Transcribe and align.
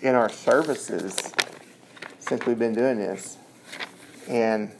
in 0.00 0.14
our 0.14 0.28
services 0.28 1.32
since 2.18 2.44
we've 2.46 2.58
been 2.58 2.74
doing 2.74 2.98
this. 2.98 3.36
And 4.28 4.70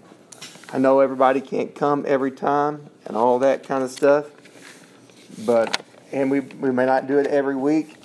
I 0.73 0.79
know 0.79 1.01
everybody 1.01 1.41
can't 1.41 1.75
come 1.75 2.05
every 2.07 2.33
time 2.33 2.87
and 3.07 3.17
all 3.17 3.39
that 3.39 3.63
kind 3.63 3.85
of 3.85 3.91
stuff, 3.91 4.27
but 5.45 5.83
and 6.13 6.31
we 6.31 6.41
we 6.41 6.71
may 6.71 6.87
not 6.87 7.07
do 7.07 7.19
it 7.19 7.27
every 7.27 7.57
week. 7.57 7.97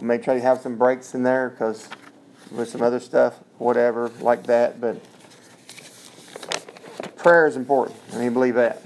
We 0.00 0.06
may 0.06 0.18
try 0.18 0.34
to 0.34 0.40
have 0.40 0.60
some 0.60 0.76
breaks 0.76 1.14
in 1.14 1.22
there 1.22 1.50
because 1.50 1.88
with 2.50 2.68
some 2.68 2.82
other 2.82 3.00
stuff, 3.00 3.34
whatever 3.58 4.10
like 4.20 4.44
that. 4.44 4.80
But 4.80 5.00
prayer 7.16 7.46
is 7.46 7.56
important. 7.56 7.98
I 8.12 8.18
mean, 8.18 8.32
believe 8.32 8.54
that. 8.54 8.82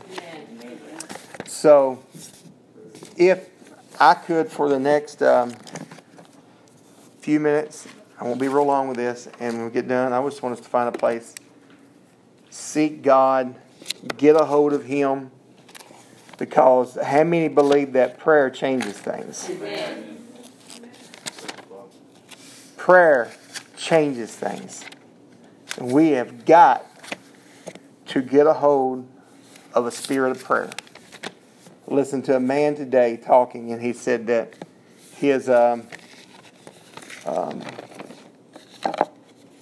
So, 1.46 2.03
if 3.17 3.48
I 4.01 4.14
could, 4.14 4.51
for 4.51 4.69
the 4.69 4.79
next 4.79 5.23
um, 5.23 5.53
few 7.21 7.39
minutes, 7.39 7.87
I 8.18 8.25
won't 8.25 8.41
be 8.41 8.48
real 8.48 8.64
long 8.64 8.88
with 8.88 8.97
this, 8.97 9.29
and 9.38 9.55
when 9.56 9.66
we 9.66 9.70
get 9.70 9.87
done, 9.87 10.12
I 10.12 10.23
just 10.24 10.42
want 10.42 10.55
us 10.55 10.60
to 10.60 10.69
find 10.69 10.95
a 10.95 10.98
place, 10.98 11.34
seek 12.48 13.02
God, 13.02 13.55
get 14.16 14.37
a 14.37 14.45
hold 14.45 14.73
of 14.73 14.84
Him, 14.84 15.30
because 16.38 16.96
how 17.02 17.24
many 17.24 17.48
believe 17.48 17.93
that 17.93 18.19
prayer 18.19 18.48
changes 18.48 18.95
things? 18.95 19.51
Amen. 19.51 20.27
Prayer 22.79 23.30
changes 23.77 24.34
things. 24.34 24.84
And 25.77 25.93
we 25.93 26.10
have 26.10 26.46
got 26.46 26.87
to 28.07 28.23
get 28.23 28.46
a 28.46 28.55
hold 28.55 29.07
of 29.74 29.87
a 29.87 29.91
spirit 29.91 30.30
of 30.30 30.43
prayer. 30.43 30.71
Listen 31.87 32.23
to 32.23 32.37
a 32.37 32.41
man 32.41 32.74
today 32.74 33.18
talking, 33.18 33.73
and 33.73 33.82
he 33.82 33.93
said 33.93 34.27
that 34.29 34.55
his 35.16 35.51
um, 35.51 35.87
um, 37.27 37.62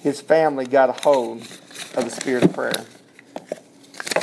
his 0.01 0.21
family 0.21 0.67
got 0.67 0.91
a 0.91 0.93
hold 0.93 1.41
of 1.41 2.05
the 2.05 2.11
spirit 2.11 2.45
of 2.45 2.53
prayer. 2.53 2.85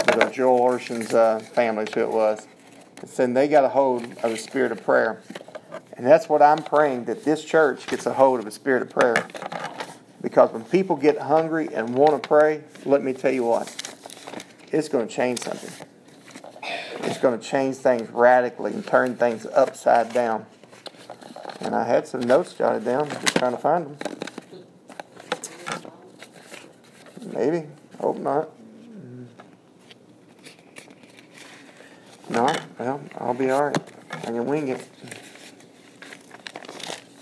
The 0.07 0.31
Joel 0.33 0.61
Urshan's 0.71 1.13
uh, 1.13 1.39
family, 1.39 1.85
who 1.93 2.01
it 2.01 2.09
was, 2.09 2.47
and 3.01 3.09
said 3.09 3.33
they 3.33 3.47
got 3.47 3.65
a 3.65 3.69
hold 3.69 4.03
of 4.03 4.31
the 4.31 4.37
spirit 4.37 4.71
of 4.71 4.83
prayer. 4.83 5.21
And 5.97 6.05
that's 6.05 6.27
what 6.27 6.41
I'm 6.41 6.63
praying 6.63 7.05
that 7.05 7.23
this 7.23 7.43
church 7.43 7.87
gets 7.87 8.05
a 8.05 8.13
hold 8.13 8.39
of 8.39 8.45
the 8.45 8.51
spirit 8.51 8.81
of 8.81 8.89
prayer. 8.89 9.27
Because 10.21 10.51
when 10.51 10.63
people 10.63 10.95
get 10.95 11.17
hungry 11.17 11.69
and 11.73 11.95
want 11.95 12.21
to 12.21 12.27
pray, 12.27 12.63
let 12.85 13.03
me 13.03 13.13
tell 13.13 13.31
you 13.31 13.43
what, 13.43 13.67
it's 14.71 14.89
going 14.89 15.07
to 15.07 15.13
change 15.13 15.39
something. 15.39 15.87
It's 17.03 17.19
going 17.19 17.39
to 17.39 17.45
change 17.45 17.75
things 17.75 18.09
radically 18.09 18.73
and 18.73 18.85
turn 18.85 19.15
things 19.15 19.45
upside 19.45 20.13
down. 20.13 20.45
And 21.61 21.75
I 21.75 21.83
had 21.83 22.07
some 22.07 22.21
notes 22.21 22.53
jotted 22.53 22.85
down, 22.85 23.09
just 23.09 23.35
trying 23.35 23.53
to 23.53 23.57
find 23.57 23.85
them. 23.85 23.97
Maybe. 27.33 27.67
Hope 27.99 28.17
not. 28.17 28.49
No? 32.29 32.53
Well, 32.79 33.01
I'll 33.17 33.33
be 33.33 33.51
alright. 33.51 33.77
I 34.11 34.17
can 34.17 34.45
wing 34.45 34.69
it. 34.69 34.87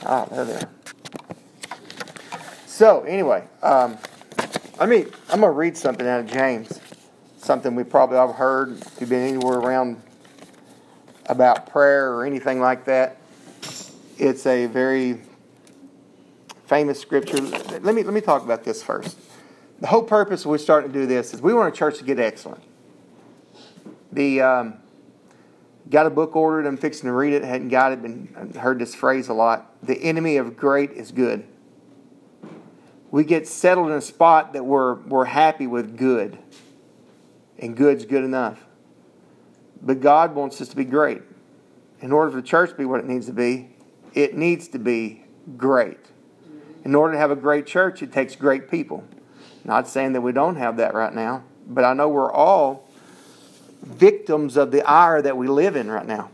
Ah, 0.06 0.26
there 0.26 0.46
they 0.46 0.56
are. 0.56 0.70
So 2.66 3.04
anyway, 3.04 3.48
um, 3.62 3.98
I 4.80 4.86
mean, 4.86 5.10
I'm 5.30 5.40
going 5.40 5.54
to 5.54 5.58
read 5.58 5.78
something 5.78 6.08
out 6.08 6.22
of 6.22 6.28
James. 6.28 6.80
Something 7.38 7.76
we 7.76 7.84
probably 7.84 8.18
all 8.18 8.34
heard 8.34 8.78
if 8.82 8.98
you've 9.00 9.10
been 9.10 9.28
anywhere 9.28 9.60
around 9.60 10.02
about 11.28 11.70
prayer 11.70 12.14
or 12.14 12.26
anything 12.26 12.60
like 12.60 12.86
that. 12.86 13.18
It's 14.18 14.46
a 14.46 14.68
very 14.68 15.22
famous 16.66 17.00
scripture. 17.00 17.38
Let 17.38 17.96
me 17.96 18.04
let 18.04 18.14
me 18.14 18.22
talk 18.22 18.44
about 18.44 18.64
this 18.64 18.84
first. 18.84 19.18
The 19.80 19.88
whole 19.88 20.04
purpose 20.04 20.46
of 20.46 20.52
we 20.52 20.58
starting 20.58 20.92
to 20.92 21.00
do 21.00 21.06
this 21.06 21.34
is 21.34 21.42
we 21.42 21.54
want 21.54 21.74
a 21.74 21.78
church 21.78 21.98
to 21.98 22.04
get 22.04 22.20
excellent. 22.20 22.64
The 24.12 24.42
um, 24.42 24.74
got 25.90 26.06
a 26.06 26.10
book 26.10 26.36
ordered. 26.36 26.68
I'm 26.68 26.78
fixing 26.78 27.08
to 27.08 27.14
read 27.14 27.34
it. 27.34 27.44
Hadn't 27.44 27.70
got 27.70 27.92
it. 27.92 28.02
Been 28.02 28.54
heard 28.58 28.80
this 28.80 28.96
phrase 28.96 29.30
a 29.30 29.34
lot. 29.34 29.74
The 29.84 29.96
enemy 29.96 30.38
of 30.38 30.56
great 30.56 30.92
is 30.92 31.12
good 31.12 31.46
we 33.14 33.24
get 33.24 33.48
settled 33.48 33.90
in 33.90 33.94
a 33.94 34.02
spot 34.02 34.54
that 34.54 34.66
we're, 34.66 34.96
we're 34.96 35.26
happy 35.26 35.68
with 35.68 35.98
good. 35.98 36.36
And 37.60 37.78
good's 37.78 38.06
good 38.06 38.24
enough. 38.24 38.66
But 39.84 40.02
God 40.02 40.34
wants 40.34 40.60
us 40.62 40.70
to 40.70 40.76
be 40.76 40.84
great. 40.84 41.22
In 42.02 42.12
order 42.12 42.32
for 42.32 42.38
the 42.38 42.48
church 42.48 42.72
to 42.72 42.76
be 42.76 42.86
what 42.86 43.00
it 43.00 43.06
needs 43.06 43.28
to 43.28 43.32
be, 43.32 43.73
it 44.14 44.36
needs 44.36 44.68
to 44.70 44.80
be 44.80 45.26
great. 45.58 46.00
In 46.84 46.96
order 46.96 47.14
to 47.14 47.20
have 47.20 47.32
a 47.32 47.36
great 47.36 47.66
church, 47.66 48.02
it 48.02 48.12
takes 48.12 48.36
great 48.36 48.70
people. 48.70 49.04
Not 49.64 49.88
saying 49.88 50.14
that 50.14 50.22
we 50.22 50.32
don't 50.32 50.58
have 50.58 50.78
that 50.78 50.94
right 50.94 51.14
now, 51.14 51.44
but 51.68 51.84
I 51.84 51.94
know 51.94 52.10
we're 52.10 52.32
all 52.32 52.90
victims 53.82 54.58
of 54.58 54.72
the 54.72 54.82
ire 54.90 55.22
that 55.22 55.38
we 55.38 55.48
live 55.48 55.76
in 55.76 55.90
right 55.90 56.06
now. 56.06 56.30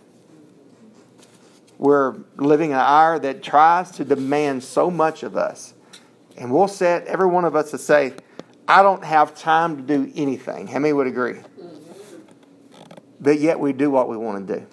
We're 1.77 2.17
living 2.35 2.71
in 2.71 2.75
an 2.75 2.81
ire 2.81 3.19
that 3.19 3.41
tries 3.41 3.91
to 3.91 4.05
demand 4.05 4.63
so 4.63 4.91
much 4.91 5.23
of 5.23 5.37
us 5.37 5.73
and 6.39 6.51
we'll 6.51 6.69
set 6.69 7.05
every 7.05 7.27
one 7.27 7.43
of 7.43 7.55
us 7.55 7.69
to 7.71 7.77
say, 7.77 8.13
I 8.67 8.81
don't 8.81 9.03
have 9.03 9.35
time 9.35 9.75
to 9.75 9.83
do 9.83 10.11
anything. 10.15 10.67
How 10.67 10.79
many 10.79 10.93
would 10.93 11.05
agree? 11.05 11.41
But 13.19 13.41
yet 13.41 13.59
we 13.59 13.73
do 13.73 13.91
what 13.91 14.07
we 14.07 14.15
want 14.15 14.47
to 14.47 14.59
do. 14.59 14.67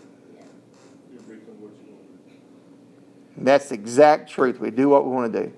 That's 3.37 3.69
the 3.69 3.75
exact 3.75 4.31
truth. 4.31 4.61
We 4.61 4.71
do 4.71 4.89
what 4.89 5.05
we 5.05 5.11
want 5.11 5.33
to 5.33 5.43
do. 5.45 5.53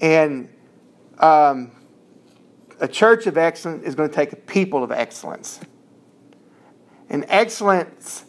And 0.00 0.48
um, 1.18 1.72
a 2.80 2.88
church 2.88 3.26
of 3.26 3.36
excellence 3.36 3.84
is 3.84 3.94
going 3.94 4.08
to 4.08 4.14
take 4.14 4.32
a 4.32 4.36
people 4.36 4.82
of 4.82 4.92
excellence. 4.92 5.60
And 7.10 7.24
excellence, 7.28 8.24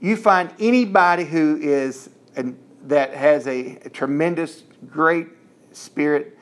you 0.00 0.16
find 0.16 0.50
anybody 0.58 1.24
who 1.24 1.58
is 1.60 2.10
that 2.88 3.12
has 3.12 3.46
a, 3.46 3.78
a 3.84 3.90
tremendous, 3.90 4.62
great 4.88 5.28
spirit, 5.72 6.38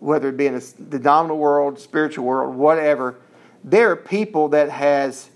whether 0.00 0.28
it 0.28 0.36
be 0.36 0.46
in 0.46 0.60
the 0.90 0.98
dominant 0.98 1.40
world, 1.40 1.78
spiritual 1.78 2.24
world, 2.26 2.54
whatever, 2.54 3.20
there 3.64 3.90
are 3.90 3.96
people 3.96 4.48
that 4.48 4.70
has 4.70 5.30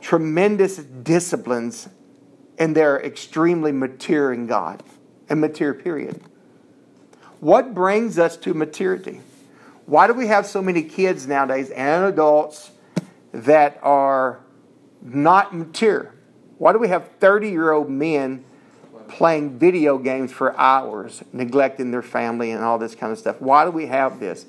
tremendous 0.00 0.76
disciplines 0.78 1.88
and 2.58 2.74
they're 2.74 3.00
extremely 3.00 3.72
mature 3.72 4.32
in 4.32 4.46
God 4.46 4.82
and 5.28 5.40
mature 5.40 5.74
period. 5.74 6.22
What 7.40 7.74
brings 7.74 8.18
us 8.18 8.36
to 8.38 8.54
maturity? 8.54 9.20
Why 9.84 10.06
do 10.06 10.14
we 10.14 10.26
have 10.26 10.46
so 10.46 10.62
many 10.62 10.82
kids 10.82 11.26
nowadays 11.26 11.70
and 11.70 12.04
adults 12.04 12.70
that 13.32 13.78
are 13.82 14.40
not 15.02 15.54
mature? 15.54 16.14
Why 16.58 16.72
do 16.72 16.78
we 16.78 16.88
have 16.88 17.08
30 17.20 17.50
year 17.50 17.72
old 17.72 17.90
men 17.90 18.44
playing 19.08 19.58
video 19.58 19.98
games 19.98 20.32
for 20.32 20.58
hours, 20.58 21.22
neglecting 21.32 21.90
their 21.90 22.02
family 22.02 22.50
and 22.50 22.62
all 22.62 22.78
this 22.78 22.94
kind 22.94 23.12
of 23.12 23.18
stuff. 23.18 23.40
Why 23.40 23.64
do 23.64 23.70
we 23.70 23.86
have 23.86 24.20
this? 24.20 24.46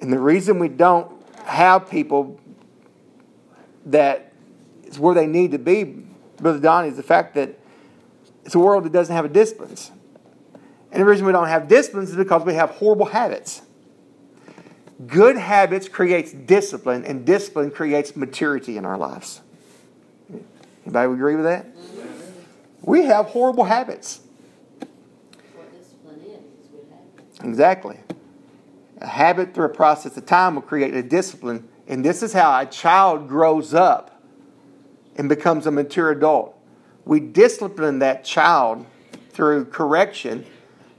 And 0.00 0.12
the 0.12 0.18
reason 0.18 0.58
we 0.58 0.68
don't 0.68 1.10
have 1.44 1.90
people 1.90 2.40
that 3.86 4.32
is 4.84 4.98
where 4.98 5.14
they 5.14 5.26
need 5.26 5.52
to 5.52 5.58
be, 5.58 6.04
Brother 6.38 6.58
Donnie, 6.58 6.88
is 6.88 6.96
the 6.96 7.02
fact 7.02 7.34
that 7.34 7.58
it's 8.44 8.54
a 8.54 8.58
world 8.58 8.84
that 8.84 8.92
doesn't 8.92 9.14
have 9.14 9.24
a 9.24 9.28
disciplines. 9.28 9.90
And 10.92 11.00
the 11.00 11.04
reason 11.06 11.26
we 11.26 11.32
don't 11.32 11.48
have 11.48 11.66
disciplines 11.66 12.10
is 12.10 12.16
because 12.16 12.44
we 12.44 12.54
have 12.54 12.70
horrible 12.70 13.06
habits. 13.06 13.62
Good 15.06 15.36
habits 15.36 15.88
creates 15.88 16.32
discipline, 16.32 17.04
and 17.04 17.24
discipline 17.24 17.70
creates 17.70 18.14
maturity 18.14 18.76
in 18.76 18.84
our 18.84 18.96
lives. 18.96 19.40
Anybody 20.84 21.12
agree 21.12 21.34
with 21.34 21.44
that? 21.44 21.66
We 22.82 23.04
have 23.06 23.26
horrible 23.26 23.64
habits. 23.64 24.20
Exactly. 27.42 27.98
A 29.00 29.06
habit 29.06 29.54
through 29.54 29.66
a 29.66 29.70
process 29.70 30.16
of 30.16 30.26
time 30.26 30.54
will 30.54 30.62
create 30.62 30.94
a 30.94 31.02
discipline. 31.02 31.68
And 31.88 32.04
this 32.04 32.22
is 32.22 32.32
how 32.32 32.60
a 32.60 32.66
child 32.66 33.28
grows 33.28 33.74
up 33.74 34.13
and 35.16 35.28
becomes 35.28 35.66
a 35.66 35.70
mature 35.70 36.10
adult. 36.10 36.58
We 37.04 37.20
discipline 37.20 37.98
that 38.00 38.24
child 38.24 38.86
through 39.30 39.66
correction, 39.66 40.46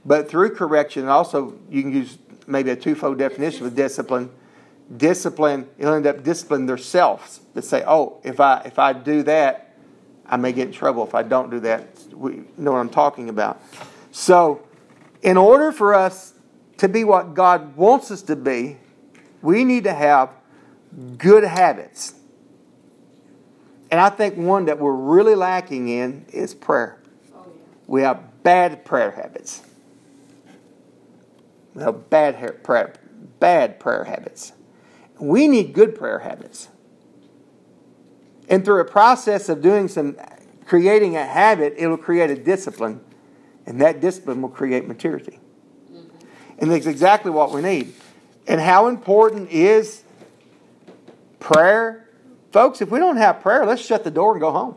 but 0.04 0.28
through 0.28 0.54
correction, 0.54 1.08
also 1.08 1.58
you 1.70 1.82
can 1.82 1.92
use 1.92 2.18
maybe 2.46 2.70
a 2.70 2.76
twofold 2.76 3.18
definition 3.18 3.66
of 3.66 3.74
discipline. 3.74 4.30
Discipline, 4.96 5.68
you'll 5.78 5.94
end 5.94 6.06
up 6.06 6.22
disciplining 6.22 6.66
themselves 6.66 7.40
to 7.54 7.62
say, 7.62 7.82
oh, 7.86 8.20
if 8.22 8.38
I 8.38 8.60
if 8.60 8.78
I 8.78 8.92
do 8.92 9.24
that, 9.24 9.74
I 10.24 10.36
may 10.36 10.52
get 10.52 10.68
in 10.68 10.72
trouble 10.72 11.04
if 11.04 11.14
I 11.14 11.22
don't 11.22 11.50
do 11.50 11.60
that. 11.60 11.88
We 12.12 12.44
know 12.56 12.72
what 12.72 12.78
I'm 12.78 12.88
talking 12.88 13.28
about. 13.28 13.60
So, 14.12 14.62
in 15.22 15.36
order 15.36 15.72
for 15.72 15.94
us 15.94 16.34
to 16.78 16.88
be 16.88 17.04
what 17.04 17.34
God 17.34 17.76
wants 17.76 18.10
us 18.10 18.22
to 18.22 18.36
be, 18.36 18.76
we 19.42 19.64
need 19.64 19.84
to 19.84 19.92
have 19.92 20.30
good 21.18 21.44
habits. 21.44 22.14
And 23.90 24.00
I 24.00 24.08
think 24.08 24.36
one 24.36 24.64
that 24.66 24.78
we're 24.78 24.92
really 24.92 25.34
lacking 25.34 25.88
in 25.88 26.26
is 26.32 26.54
prayer. 26.54 26.98
We 27.86 28.02
have 28.02 28.42
bad 28.42 28.84
prayer 28.84 29.12
habits. 29.12 29.62
We 31.74 31.82
have 31.82 32.10
bad 32.10 32.62
prayer, 32.64 32.94
bad 33.38 33.78
prayer 33.78 34.04
habits. 34.04 34.52
We 35.20 35.46
need 35.46 35.72
good 35.72 35.94
prayer 35.94 36.20
habits. 36.20 36.68
And 38.48 38.64
through 38.64 38.80
a 38.80 38.84
process 38.84 39.48
of 39.48 39.62
doing 39.62 39.88
some, 39.88 40.16
creating 40.64 41.16
a 41.16 41.24
habit, 41.24 41.74
it'll 41.76 41.96
create 41.96 42.30
a 42.30 42.36
discipline. 42.36 43.00
And 43.66 43.80
that 43.80 44.00
discipline 44.00 44.42
will 44.42 44.48
create 44.48 44.86
maturity. 44.86 45.40
Mm-hmm. 45.92 46.26
And 46.58 46.70
that's 46.70 46.86
exactly 46.86 47.30
what 47.30 47.52
we 47.52 47.60
need. 47.62 47.94
And 48.46 48.60
how 48.60 48.86
important 48.86 49.50
is 49.50 50.02
prayer? 51.40 52.05
Folks, 52.56 52.80
if 52.80 52.90
we 52.90 52.98
don't 52.98 53.18
have 53.18 53.42
prayer, 53.42 53.66
let's 53.66 53.84
shut 53.84 54.02
the 54.02 54.10
door 54.10 54.32
and 54.32 54.40
go 54.40 54.50
home. 54.50 54.76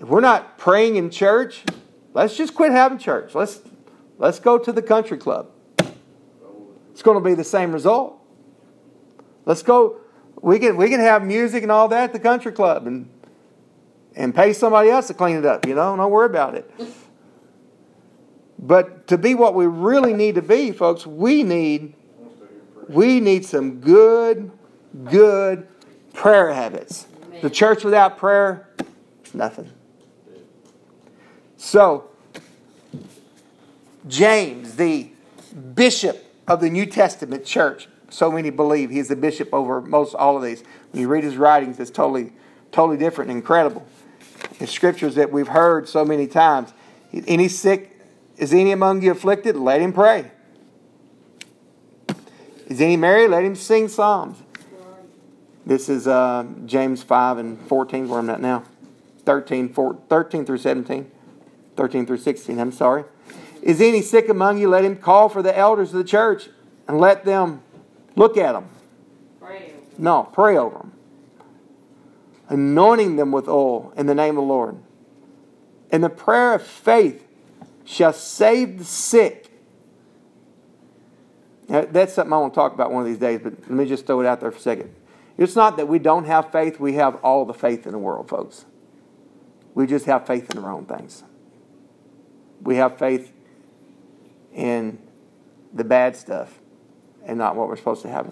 If 0.00 0.08
we're 0.08 0.22
not 0.22 0.56
praying 0.56 0.96
in 0.96 1.10
church, 1.10 1.62
let's 2.14 2.34
just 2.38 2.54
quit 2.54 2.72
having 2.72 2.96
church. 2.96 3.34
Let's 3.34 3.60
let's 4.16 4.40
go 4.40 4.56
to 4.56 4.72
the 4.72 4.80
country 4.80 5.18
club. 5.18 5.50
It's 6.92 7.02
going 7.02 7.22
to 7.22 7.22
be 7.22 7.34
the 7.34 7.44
same 7.44 7.70
result. 7.70 8.18
Let's 9.44 9.62
go. 9.62 10.00
We 10.40 10.58
can 10.58 10.78
we 10.78 10.88
can 10.88 11.00
have 11.00 11.22
music 11.22 11.62
and 11.62 11.70
all 11.70 11.86
that 11.88 12.04
at 12.04 12.12
the 12.14 12.18
country 12.18 12.52
club 12.52 12.86
and 12.86 13.10
and 14.16 14.34
pay 14.34 14.54
somebody 14.54 14.88
else 14.88 15.08
to 15.08 15.14
clean 15.14 15.36
it 15.36 15.44
up. 15.44 15.66
You 15.66 15.74
know, 15.74 15.94
don't 15.94 16.10
worry 16.10 16.30
about 16.30 16.54
it. 16.54 16.70
But 18.58 19.06
to 19.08 19.18
be 19.18 19.34
what 19.34 19.54
we 19.54 19.66
really 19.66 20.14
need 20.14 20.36
to 20.36 20.42
be, 20.42 20.72
folks, 20.72 21.06
we 21.06 21.42
need 21.42 21.92
we 22.88 23.20
need 23.20 23.44
some 23.44 23.80
good, 23.80 24.50
good 25.04 25.66
prayer 26.12 26.52
habits. 26.52 27.06
The 27.40 27.50
church 27.50 27.84
without 27.84 28.18
prayer, 28.18 28.68
nothing. 29.34 29.70
So, 31.56 32.08
James, 34.06 34.76
the 34.76 35.10
bishop 35.74 36.24
of 36.46 36.60
the 36.60 36.70
New 36.70 36.86
Testament 36.86 37.44
church, 37.44 37.88
so 38.10 38.30
many 38.30 38.50
believe 38.50 38.90
he's 38.90 39.08
the 39.08 39.16
bishop 39.16 39.52
over 39.54 39.80
most 39.80 40.14
all 40.14 40.36
of 40.36 40.42
these. 40.42 40.62
When 40.90 41.00
you 41.00 41.08
read 41.08 41.24
his 41.24 41.36
writings, 41.36 41.80
it's 41.80 41.90
totally, 41.90 42.32
totally 42.72 42.98
different 42.98 43.30
and 43.30 43.38
incredible. 43.38 43.86
The 44.58 44.66
scriptures 44.66 45.14
that 45.14 45.32
we've 45.32 45.48
heard 45.48 45.88
so 45.88 46.04
many 46.04 46.26
times. 46.26 46.72
Any 47.26 47.48
sick, 47.48 47.98
is 48.36 48.52
any 48.52 48.72
among 48.72 49.02
you 49.02 49.12
afflicted? 49.12 49.56
Let 49.56 49.80
him 49.80 49.92
pray. 49.92 50.30
Is 52.66 52.80
any 52.80 52.96
married? 52.96 53.28
Let 53.28 53.44
him 53.44 53.54
sing 53.54 53.88
psalms. 53.88 54.38
This 55.64 55.88
is 55.88 56.08
uh, 56.08 56.44
James 56.66 57.02
5 57.02 57.38
and 57.38 57.60
14, 57.68 58.08
where 58.08 58.18
I'm 58.18 58.30
at 58.30 58.40
now. 58.40 58.64
13, 59.24 59.72
4, 59.72 59.98
13 60.08 60.44
through 60.44 60.58
17. 60.58 61.10
13 61.76 62.06
through 62.06 62.18
16, 62.18 62.58
I'm 62.58 62.72
sorry. 62.72 63.04
Is 63.62 63.80
any 63.80 64.02
sick 64.02 64.28
among 64.28 64.58
you? 64.58 64.68
Let 64.68 64.84
him 64.84 64.96
call 64.96 65.28
for 65.28 65.42
the 65.42 65.56
elders 65.56 65.90
of 65.90 65.98
the 65.98 66.04
church 66.04 66.48
and 66.88 66.98
let 66.98 67.24
them 67.24 67.62
look 68.16 68.36
at 68.36 68.52
them. 68.52 68.68
Pray. 69.40 69.72
No, 69.96 70.24
pray 70.24 70.56
over 70.56 70.78
them. 70.78 70.92
Anointing 72.48 73.16
them 73.16 73.30
with 73.30 73.48
oil 73.48 73.92
in 73.96 74.06
the 74.06 74.14
name 74.14 74.36
of 74.36 74.42
the 74.42 74.48
Lord. 74.48 74.76
And 75.90 76.02
the 76.02 76.10
prayer 76.10 76.54
of 76.54 76.62
faith 76.62 77.26
shall 77.84 78.12
save 78.12 78.78
the 78.78 78.84
sick. 78.84 79.48
Now, 81.68 81.86
that's 81.88 82.14
something 82.14 82.32
I 82.32 82.36
want 82.38 82.52
to 82.52 82.54
talk 82.56 82.74
about 82.74 82.92
one 82.92 83.02
of 83.02 83.08
these 83.08 83.18
days, 83.18 83.40
but 83.42 83.60
let 83.60 83.70
me 83.70 83.86
just 83.86 84.06
throw 84.06 84.20
it 84.20 84.26
out 84.26 84.40
there 84.40 84.50
for 84.50 84.58
a 84.58 84.60
second. 84.60 84.94
It's 85.38 85.56
not 85.56 85.76
that 85.78 85.88
we 85.88 85.98
don't 85.98 86.24
have 86.24 86.52
faith, 86.52 86.78
we 86.78 86.94
have 86.94 87.16
all 87.16 87.44
the 87.44 87.54
faith 87.54 87.86
in 87.86 87.92
the 87.92 87.98
world, 87.98 88.28
folks. 88.28 88.64
We 89.74 89.86
just 89.86 90.06
have 90.06 90.26
faith 90.26 90.50
in 90.50 90.56
the 90.56 90.62
wrong 90.62 90.84
things 90.84 91.24
we 92.62 92.76
have 92.76 92.98
faith 92.98 93.32
in 94.54 94.98
the 95.72 95.84
bad 95.84 96.16
stuff 96.16 96.58
and 97.24 97.38
not 97.38 97.56
what 97.56 97.68
we're 97.68 97.76
supposed 97.76 98.02
to 98.02 98.08
have. 98.08 98.28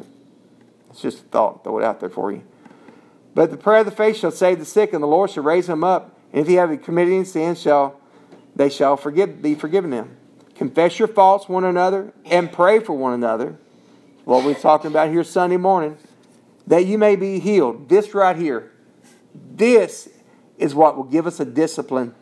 It's 0.91 1.01
just 1.01 1.21
a 1.21 1.23
thought. 1.23 1.65
Throw 1.65 1.79
it 1.79 1.85
out 1.85 2.01
there 2.01 2.09
for 2.09 2.33
you. 2.33 2.43
But 3.35 3.51
the 3.51 3.57
prayer 3.57 3.81
of 3.81 3.87
the 3.87 3.93
faith 3.93 4.17
shall 4.17 4.33
save 4.33 4.59
the 4.59 4.65
sick, 4.65 4.93
and 4.93 5.03
the 5.03 5.07
Lord 5.07 5.31
shall 5.31 5.45
raise 5.45 5.69
him 5.69 5.85
up. 5.85 6.17
And 6.33 6.41
if 6.41 6.49
he 6.49 6.55
have 6.55 6.83
committed 6.83 7.15
any 7.15 7.25
sin, 7.25 7.55
shall 7.55 8.01
they 8.57 8.69
shall 8.69 8.97
forgive, 8.97 9.41
be 9.41 9.55
forgiven 9.55 9.91
them. 9.91 10.17
Confess 10.57 10.99
your 10.99 11.09
faults 11.09 11.49
one 11.49 11.65
another 11.65 12.13
and 12.27 12.53
pray 12.53 12.81
for 12.81 12.93
one 12.93 13.15
another. 13.15 13.57
What 14.25 14.45
we're 14.45 14.55
talking 14.55 14.91
about 14.91 15.11
here 15.11 15.25
Sunday 15.25 15.57
morning, 15.57 15.97
that 16.71 16.87
you 16.87 16.97
may 16.99 17.17
be 17.17 17.41
healed. 17.41 17.89
This 17.89 18.15
right 18.15 18.37
here, 18.37 18.71
this 19.35 20.09
is 20.57 20.73
what 20.73 20.97
will 20.97 21.05
give 21.05 21.27
us 21.27 21.41
a 21.41 21.45
discipline 21.45 22.15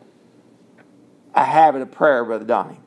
a 1.35 1.45
habit 1.45 1.83
of 1.83 1.91
prayer, 1.91 2.25
Brother 2.25 2.43
Donnie. 2.45 2.79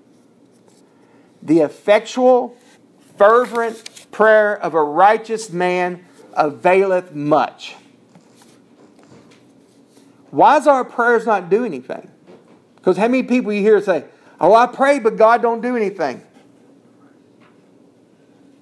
The 1.40 1.60
effectual, 1.60 2.56
fervent 3.16 4.10
prayer 4.10 4.60
of 4.60 4.74
a 4.74 4.82
righteous 4.82 5.50
man 5.50 6.04
availeth 6.34 7.14
much. 7.14 7.76
Why 10.30 10.56
is 10.56 10.66
our 10.66 10.84
prayers 10.84 11.24
not 11.24 11.48
do 11.48 11.64
anything? 11.64 12.10
Because 12.74 12.96
how 12.96 13.06
many 13.06 13.22
people 13.22 13.52
you 13.52 13.62
hear 13.62 13.80
say, 13.80 14.04
Oh, 14.40 14.52
I 14.52 14.66
pray, 14.66 14.98
but 14.98 15.16
God 15.16 15.40
don't 15.40 15.60
do 15.60 15.76
anything? 15.76 16.24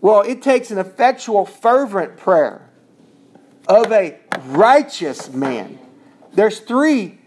Well, 0.02 0.20
it 0.20 0.42
takes 0.42 0.70
an 0.70 0.76
effectual, 0.76 1.46
fervent 1.46 2.18
prayer 2.18 2.69
of 3.70 3.92
a 3.92 4.18
righteous 4.46 5.32
man. 5.32 5.78
There's 6.34 6.58
three 6.58 7.18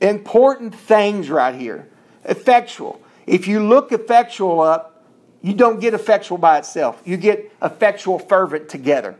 important 0.00 0.74
things 0.74 1.30
right 1.30 1.54
here 1.54 1.88
effectual. 2.24 3.00
If 3.26 3.48
you 3.48 3.66
look 3.66 3.92
effectual 3.92 4.60
up, 4.60 5.04
you 5.42 5.54
don't 5.54 5.80
get 5.80 5.94
effectual 5.94 6.38
by 6.38 6.58
itself. 6.58 7.00
You 7.04 7.16
get 7.16 7.50
effectual 7.62 8.18
fervent 8.18 8.68
together. 8.68 9.16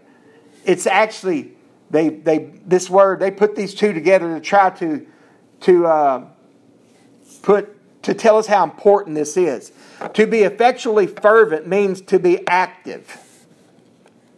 It's 0.64 0.86
actually 0.86 1.52
they 1.90 2.10
they 2.10 2.50
this 2.66 2.90
word 2.90 3.20
they 3.20 3.30
put 3.30 3.56
these 3.56 3.74
two 3.74 3.94
together 3.94 4.34
to 4.34 4.40
try 4.40 4.70
to 4.70 5.06
to 5.60 5.86
uh, 5.86 6.26
put 7.40 7.72
to 8.02 8.12
tell 8.12 8.36
us 8.36 8.46
how 8.46 8.64
important 8.64 9.16
this 9.16 9.36
is. 9.38 9.72
To 10.12 10.26
be 10.26 10.42
effectually 10.42 11.06
fervent 11.06 11.66
means 11.66 12.02
to 12.02 12.18
be 12.18 12.46
active. 12.46 13.22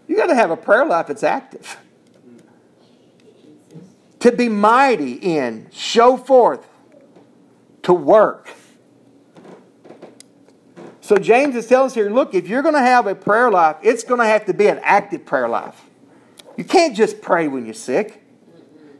You 0.06 0.17
got 0.17 0.26
to 0.26 0.37
have 0.37 0.50
a 0.50 0.56
prayer 0.56 0.87
life 0.87 1.08
that's 1.08 1.25
active. 1.25 1.76
To 4.20 4.32
be 4.32 4.48
mighty 4.48 5.12
in, 5.12 5.68
show 5.70 6.16
forth, 6.16 6.66
to 7.82 7.92
work. 7.92 8.50
So 11.00 11.16
James 11.16 11.56
is 11.56 11.66
telling 11.66 11.87
us 11.87 11.94
here 11.94 12.10
look, 12.10 12.34
if 12.34 12.48
you're 12.48 12.62
going 12.62 12.75
to 12.75 12.80
have 12.80 13.06
a 13.06 13.14
prayer 13.14 13.50
life, 13.50 13.76
it's 13.82 14.04
going 14.04 14.20
to 14.20 14.26
have 14.26 14.44
to 14.46 14.52
be 14.52 14.66
an 14.66 14.78
active 14.82 15.25
prayer 15.25 15.48
life. 15.48 15.80
You 16.58 16.64
can't 16.64 16.94
just 16.94 17.22
pray 17.22 17.48
when 17.48 17.64
you're 17.64 17.72
sick. 17.72 18.22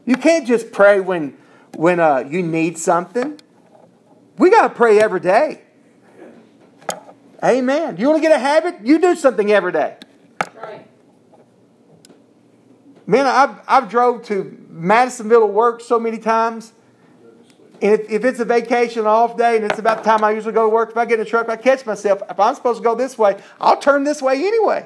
You 0.05 0.15
can't 0.15 0.47
just 0.47 0.71
pray 0.71 0.99
when, 1.01 1.37
when 1.75 1.99
uh, 1.99 2.27
you 2.27 2.41
need 2.41 2.79
something. 2.79 3.39
We 4.39 4.49
got 4.49 4.69
to 4.69 4.73
pray 4.73 4.99
every 4.99 5.19
day. 5.19 5.61
Amen. 7.43 7.97
You 7.97 8.07
want 8.07 8.23
to 8.23 8.27
get 8.27 8.35
a 8.35 8.39
habit? 8.39 8.77
You 8.83 8.99
do 8.99 9.15
something 9.15 9.51
every 9.51 9.71
day. 9.71 9.97
Right. 10.55 10.88
Man, 13.09 13.25
I've, 13.25 13.59
I've 13.67 13.89
drove 13.89 14.21
to 14.25 14.55
Madisonville 14.69 15.39
to 15.39 15.47
work 15.47 15.81
so 15.81 15.99
many 15.99 16.19
times. 16.19 16.73
And 17.81 17.99
if, 17.99 18.07
if 18.07 18.23
it's 18.23 18.39
a 18.39 18.45
vacation 18.45 19.07
off 19.07 19.35
day 19.35 19.55
and 19.55 19.65
it's 19.65 19.79
about 19.79 20.03
the 20.03 20.03
time 20.03 20.23
I 20.23 20.29
usually 20.29 20.53
go 20.53 20.65
to 20.65 20.69
work, 20.69 20.91
if 20.91 20.97
I 20.97 21.05
get 21.05 21.19
in 21.19 21.25
a 21.25 21.27
truck, 21.27 21.49
I 21.49 21.55
catch 21.55 21.87
myself. 21.87 22.21
If 22.29 22.39
I'm 22.39 22.53
supposed 22.53 22.77
to 22.77 22.83
go 22.83 22.93
this 22.93 23.17
way, 23.17 23.41
I'll 23.59 23.77
turn 23.77 24.03
this 24.03 24.21
way 24.21 24.35
anyway. 24.45 24.85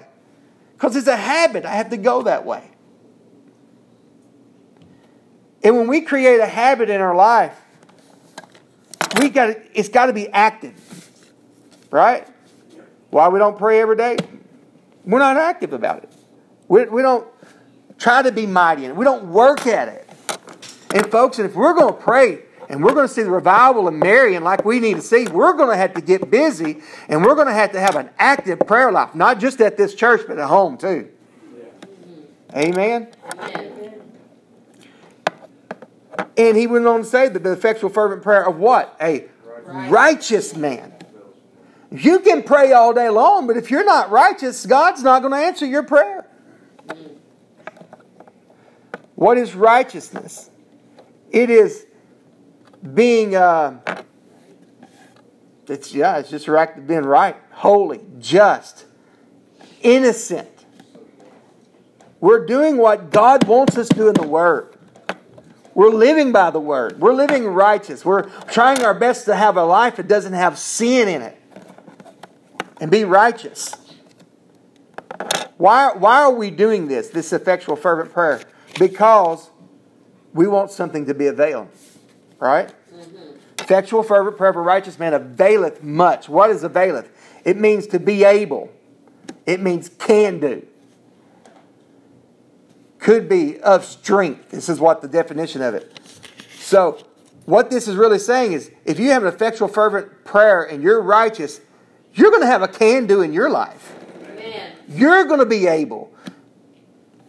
Because 0.71 0.95
it's 0.95 1.07
a 1.07 1.17
habit. 1.17 1.65
I 1.65 1.73
have 1.73 1.89
to 1.89 1.97
go 1.97 2.21
that 2.21 2.45
way. 2.45 2.63
And 5.61 5.75
when 5.75 5.87
we 5.87 5.99
create 5.99 6.39
a 6.39 6.45
habit 6.45 6.89
in 6.89 7.01
our 7.01 7.15
life, 7.15 7.59
we 9.19 9.27
got 9.27 9.57
it's 9.73 9.89
got 9.89 10.05
to 10.05 10.13
be 10.13 10.29
active. 10.29 11.09
Right? 11.91 12.25
Why 13.09 13.27
we 13.27 13.37
don't 13.37 13.57
pray 13.57 13.81
every 13.81 13.97
day? 13.97 14.15
We're 15.03 15.19
not 15.19 15.35
active 15.35 15.73
about 15.73 16.03
it. 16.03 16.13
We, 16.69 16.85
we 16.85 17.01
don't 17.01 17.27
try 18.03 18.22
to 18.22 18.31
be 18.33 18.45
mighty 18.45 18.83
in 18.83 18.91
it. 18.91 18.98
We 18.98 19.05
don't 19.05 19.29
work 19.29 19.65
at 19.65 19.88
it. 19.88 20.10
And 20.93 21.10
folks, 21.10 21.39
if 21.39 21.55
we're 21.55 21.74
going 21.74 21.95
to 21.95 22.00
pray, 22.00 22.39
and 22.69 22.83
we're 22.83 22.93
going 22.93 23.07
to 23.07 23.13
see 23.13 23.24
the 23.24 23.31
revival 23.31 23.88
of 23.88 23.93
Marion 23.93 24.43
like 24.43 24.65
we 24.65 24.79
need 24.79 24.95
to 24.95 25.01
see, 25.01 25.25
we're 25.27 25.53
going 25.53 25.69
to 25.69 25.77
have 25.77 25.93
to 25.93 26.01
get 26.01 26.29
busy 26.29 26.81
and 27.07 27.24
we're 27.24 27.36
going 27.36 27.48
to 27.48 27.53
have 27.53 27.72
to 27.74 27.79
have 27.79 27.95
an 27.95 28.10
active 28.19 28.60
prayer 28.60 28.91
life, 28.91 29.15
not 29.15 29.39
just 29.39 29.62
at 29.62 29.77
this 29.77 29.95
church, 29.95 30.22
but 30.27 30.38
at 30.39 30.48
home 30.48 30.77
too. 30.77 31.10
Yeah. 31.57 32.60
Amen? 32.60 33.07
Amen? 33.39 33.93
And 36.38 36.57
he 36.57 36.67
went 36.67 36.86
on 36.88 37.01
to 37.01 37.05
say 37.05 37.29
that 37.29 37.43
the 37.43 37.51
effectual, 37.51 37.89
fervent 37.89 38.24
prayer 38.24 38.48
of 38.48 38.57
what? 38.57 38.95
A 39.01 39.25
right. 39.65 39.91
righteous 39.91 40.55
man. 40.55 40.93
You 41.91 42.19
can 42.19 42.43
pray 42.43 42.72
all 42.72 42.93
day 42.93 43.10
long, 43.10 43.45
but 43.45 43.55
if 43.55 43.69
you're 43.69 43.86
not 43.86 44.10
righteous, 44.10 44.65
God's 44.65 45.03
not 45.03 45.22
going 45.22 45.31
to 45.31 45.38
answer 45.38 45.65
your 45.65 45.83
prayer. 45.83 46.22
What 49.23 49.37
is 49.37 49.55
righteousness? 49.55 50.49
It 51.31 51.49
is 51.49 51.85
being, 52.93 53.37
uh, 53.37 53.79
it's 55.65 55.93
yeah, 55.95 56.17
it's 56.17 56.29
just 56.29 56.49
right 56.49 56.85
being 56.85 57.03
right. 57.03 57.37
holy, 57.51 58.01
just, 58.19 58.83
innocent. 59.81 60.49
We're 62.19 62.45
doing 62.45 62.75
what 62.75 63.11
God 63.11 63.47
wants 63.47 63.77
us 63.77 63.87
to 63.87 63.95
do 63.95 64.07
in 64.09 64.13
the 64.13 64.27
Word. 64.27 64.75
We're 65.73 65.91
living 65.91 66.33
by 66.33 66.51
the 66.51 66.59
Word. 66.59 66.99
We're 66.99 67.13
living 67.13 67.45
righteous. 67.45 68.03
We're 68.03 68.23
trying 68.47 68.83
our 68.83 68.93
best 68.93 69.23
to 69.27 69.37
have 69.37 69.55
a 69.55 69.63
life 69.63 69.95
that 69.95 70.09
doesn't 70.09 70.33
have 70.33 70.59
sin 70.59 71.07
in 71.07 71.21
it 71.21 71.41
and 72.81 72.91
be 72.91 73.05
righteous. 73.05 73.73
Why, 75.55 75.93
why 75.93 76.23
are 76.23 76.33
we 76.33 76.51
doing 76.51 76.89
this, 76.89 77.07
this 77.07 77.31
effectual, 77.31 77.77
fervent 77.77 78.11
prayer? 78.11 78.41
Because 78.79 79.49
we 80.33 80.47
want 80.47 80.71
something 80.71 81.05
to 81.05 81.13
be 81.13 81.27
availed, 81.27 81.69
right? 82.39 82.73
Mm-hmm. 82.93 83.37
Effectual, 83.59 84.03
fervent 84.03 84.37
prayer 84.37 84.49
of 84.49 84.55
a 84.55 84.61
righteous 84.61 84.97
man 84.97 85.13
availeth 85.13 85.83
much. 85.83 86.27
What 86.27 86.49
is 86.49 86.63
availeth? 86.63 87.09
It 87.45 87.57
means 87.57 87.87
to 87.87 87.99
be 87.99 88.23
able, 88.23 88.71
it 89.45 89.59
means 89.61 89.89
can 89.89 90.39
do. 90.39 90.65
Could 92.99 93.27
be 93.27 93.59
of 93.59 93.83
strength. 93.83 94.49
This 94.49 94.69
is 94.69 94.79
what 94.79 95.01
the 95.01 95.09
definition 95.09 95.61
of 95.61 95.75
it. 95.75 95.99
So, 96.57 97.05
what 97.45 97.69
this 97.69 97.89
is 97.89 97.97
really 97.97 98.19
saying 98.19 98.53
is 98.53 98.71
if 98.85 98.97
you 98.97 99.11
have 99.11 99.23
an 99.23 99.33
effectual, 99.33 99.67
fervent 99.67 100.23
prayer 100.23 100.63
and 100.63 100.81
you're 100.81 101.01
righteous, 101.01 101.59
you're 102.13 102.29
going 102.29 102.43
to 102.43 102.47
have 102.47 102.61
a 102.61 102.67
can 102.67 103.05
do 103.05 103.21
in 103.21 103.33
your 103.33 103.49
life. 103.49 103.93
You're 104.87 105.25
going 105.25 105.39
to 105.39 105.45
be 105.45 105.67
able. 105.67 106.12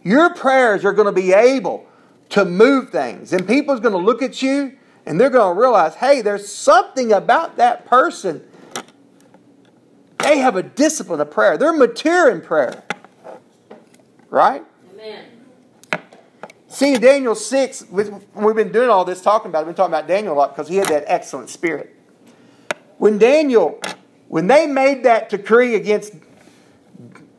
Your 0.05 0.33
prayers 0.35 0.85
are 0.85 0.93
going 0.93 1.07
to 1.07 1.11
be 1.11 1.33
able 1.33 1.87
to 2.29 2.45
move 2.45 2.91
things. 2.91 3.33
And 3.33 3.45
people's 3.45 3.79
going 3.79 3.93
to 3.93 3.97
look 3.97 4.21
at 4.21 4.41
you 4.41 4.77
and 5.05 5.19
they're 5.19 5.31
going 5.31 5.55
to 5.55 5.59
realize, 5.59 5.95
hey, 5.95 6.21
there's 6.21 6.47
something 6.47 7.11
about 7.11 7.57
that 7.57 7.87
person. 7.87 8.47
They 10.19 10.37
have 10.37 10.55
a 10.55 10.63
discipline 10.63 11.19
of 11.21 11.31
prayer. 11.31 11.57
They're 11.57 11.73
mature 11.73 12.29
in 12.29 12.41
prayer. 12.41 12.83
Right? 14.29 14.63
Amen. 14.93 15.25
See, 16.67 16.93
in 16.93 17.01
Daniel 17.01 17.33
6, 17.33 17.85
we've 17.89 18.55
been 18.55 18.71
doing 18.71 18.89
all 18.89 19.05
this 19.05 19.21
talking 19.21 19.49
about 19.49 19.63
it. 19.63 19.65
We've 19.65 19.75
been 19.75 19.85
talking 19.85 19.93
about 19.93 20.07
Daniel 20.07 20.33
a 20.33 20.37
lot 20.37 20.55
because 20.55 20.69
he 20.69 20.75
had 20.75 20.87
that 20.89 21.05
excellent 21.07 21.49
spirit. 21.49 21.95
When 22.97 23.17
Daniel, 23.17 23.79
when 24.27 24.45
they 24.45 24.67
made 24.67 25.03
that 25.03 25.29
decree 25.29 25.73
against 25.75 26.13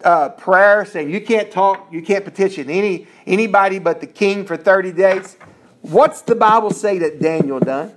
uh, 0.04 0.30
prayer 0.30 0.84
saying 0.84 1.10
you 1.10 1.20
can't 1.20 1.50
talk, 1.50 1.88
you 1.92 2.02
can't 2.02 2.24
petition 2.24 2.70
any 2.70 3.06
anybody 3.26 3.78
but 3.78 4.00
the 4.00 4.06
king 4.06 4.44
for 4.44 4.56
30 4.56 4.92
days. 4.92 5.36
What's 5.82 6.22
the 6.22 6.34
Bible 6.34 6.70
say 6.70 6.98
that 6.98 7.20
Daniel 7.20 7.60
done? 7.60 7.94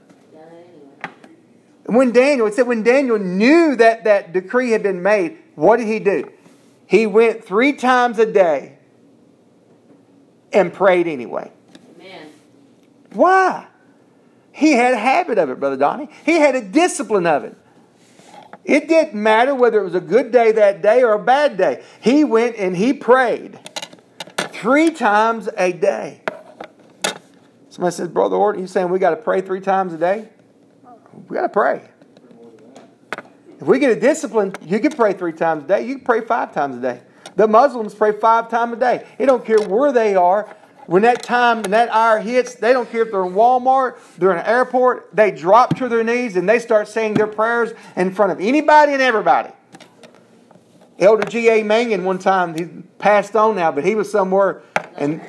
When 1.86 2.12
Daniel, 2.12 2.46
it 2.46 2.54
said 2.54 2.68
when 2.68 2.84
Daniel 2.84 3.18
knew 3.18 3.76
that 3.76 4.04
that 4.04 4.32
decree 4.32 4.72
had 4.72 4.84
been 4.84 5.02
made, 5.02 5.40
what 5.56 5.78
did 5.78 5.88
he 5.88 5.98
do? 6.00 6.32
He 6.86 7.08
went 7.08 7.44
three 7.44 7.74
times 7.74 8.20
a 8.20 8.32
day 8.32 8.78
and 10.54 10.72
prayed 10.72 11.08
anyway. 11.08 11.52
Amen. 11.96 12.30
Why? 13.14 13.68
He 14.52 14.74
had 14.74 14.94
a 14.94 14.98
habit 14.98 15.38
of 15.38 15.50
it, 15.50 15.60
Brother 15.60 15.78
Donnie. 15.78 16.10
He 16.26 16.34
had 16.34 16.54
a 16.56 16.62
discipline 16.62 17.26
of 17.26 17.44
it. 17.44 17.56
It 18.70 18.88
didn't 18.88 19.16
matter 19.16 19.56
whether 19.56 19.80
it 19.80 19.84
was 19.84 19.96
a 19.96 20.00
good 20.00 20.32
day 20.32 20.52
that 20.52 20.84
day 20.84 21.02
or 21.02 21.14
a 21.14 21.24
bad 21.24 21.58
day. 21.58 21.84
He 22.02 22.24
went 22.24 22.56
and 22.56 22.78
he 22.78 22.94
prayed 22.94 23.60
three 24.38 24.92
times 24.92 25.50
a 25.58 25.74
day. 25.74 26.22
Somebody 27.70 27.96
says, 27.96 28.10
Brother 28.10 28.36
Orton, 28.36 28.62
you 28.62 28.68
saying 28.68 28.90
we 28.90 29.00
got 29.00 29.10
to 29.10 29.16
pray 29.16 29.42
three 29.42 29.60
times 29.60 29.92
a 29.92 29.98
day? 29.98 30.30
We 31.28 31.36
got 31.36 31.42
to 31.42 31.50
pray. 31.50 31.90
If 33.60 33.66
we 33.66 33.80
get 33.80 33.90
a 33.90 34.00
discipline, 34.00 34.54
you 34.62 34.80
can 34.80 34.92
pray 34.92 35.14
three 35.14 35.34
times 35.34 35.64
a 35.64 35.68
day. 35.68 35.88
You 35.88 35.96
can 35.96 36.06
pray 36.06 36.22
five 36.22 36.54
times 36.54 36.78
a 36.78 36.82
day. 36.82 37.02
The 37.38 37.48
Muslims 37.48 37.96
pray 37.96 38.12
five 38.12 38.52
times 38.52 38.74
a 38.74 38.80
day. 38.80 39.08
It 39.18 39.26
don't 39.26 39.44
care 39.44 39.62
where 39.68 39.92
they 39.92 40.14
are. 40.14 40.56
When 40.90 41.04
that 41.04 41.22
time 41.22 41.58
and 41.66 41.74
that 41.74 41.90
hour 41.90 42.18
hits, 42.18 42.56
they 42.56 42.74
don't 42.74 42.92
care 42.92 43.04
if 43.04 43.12
they're 43.12 43.24
in 43.24 43.34
Walmart, 43.34 44.00
they're 44.18 44.32
in 44.32 44.40
an 44.40 44.46
airport, 44.48 45.16
they 45.16 45.30
drop 45.30 45.78
to 45.78 45.88
their 45.88 46.04
knees 46.04 46.36
and 46.36 46.50
they 46.50 46.58
start 46.58 46.88
saying 46.88 47.14
their 47.14 47.28
prayers 47.28 47.74
in 47.96 48.12
front 48.12 48.32
of 48.32 48.40
anybody 48.40 48.94
and 48.94 49.02
everybody. 49.04 49.52
Elder 50.98 51.30
G.A. 51.30 51.62
Mangun 51.62 52.06
one 52.06 52.18
time, 52.18 52.56
he 52.56 52.66
passed 52.98 53.36
on 53.36 53.56
now, 53.56 53.72
but 53.72 53.86
he 53.86 53.94
was 53.94 54.12
somewhere 54.12 54.64
and 54.98 55.22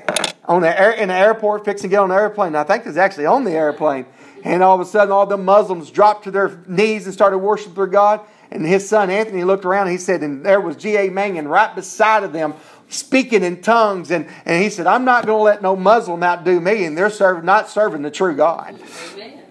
on 0.46 0.62
the 0.62 0.80
air, 0.80 0.92
in 0.92 1.08
the 1.08 1.14
airport 1.14 1.66
fixing 1.66 1.90
to 1.90 1.94
get 1.94 2.00
on 2.00 2.08
the 2.08 2.14
airplane. 2.14 2.56
I 2.56 2.64
think 2.64 2.86
it 2.86 2.88
was 2.88 2.96
actually 2.96 3.26
on 3.26 3.44
the 3.44 3.52
airplane. 3.52 4.06
And 4.42 4.62
all 4.62 4.74
of 4.74 4.80
a 4.80 4.86
sudden, 4.86 5.12
all 5.12 5.26
the 5.26 5.36
Muslims 5.36 5.90
dropped 5.90 6.24
to 6.24 6.30
their 6.30 6.58
knees 6.68 7.04
and 7.04 7.12
started 7.12 7.36
worshiping 7.36 7.74
their 7.74 7.86
God. 7.86 8.22
And 8.50 8.64
his 8.64 8.88
son 8.88 9.10
Anthony 9.10 9.44
looked 9.44 9.66
around 9.66 9.88
and 9.88 9.92
he 9.92 9.98
said, 9.98 10.22
and 10.22 10.42
there 10.44 10.60
was 10.60 10.76
G.A. 10.76 11.10
Mangun 11.10 11.46
right 11.46 11.72
beside 11.74 12.24
of 12.24 12.32
them 12.32 12.54
speaking 12.90 13.42
in 13.42 13.62
tongues. 13.62 14.10
And, 14.10 14.28
and 14.44 14.62
he 14.62 14.68
said, 14.68 14.86
I'm 14.86 15.04
not 15.04 15.24
going 15.24 15.38
to 15.38 15.42
let 15.42 15.62
no 15.62 15.74
Muslim 15.76 16.22
outdo 16.22 16.60
me. 16.60 16.84
And 16.84 16.98
they're 16.98 17.08
serving, 17.08 17.44
not 17.44 17.70
serving 17.70 18.02
the 18.02 18.10
true 18.10 18.36
God. 18.36 18.78
Amen. 19.14 19.42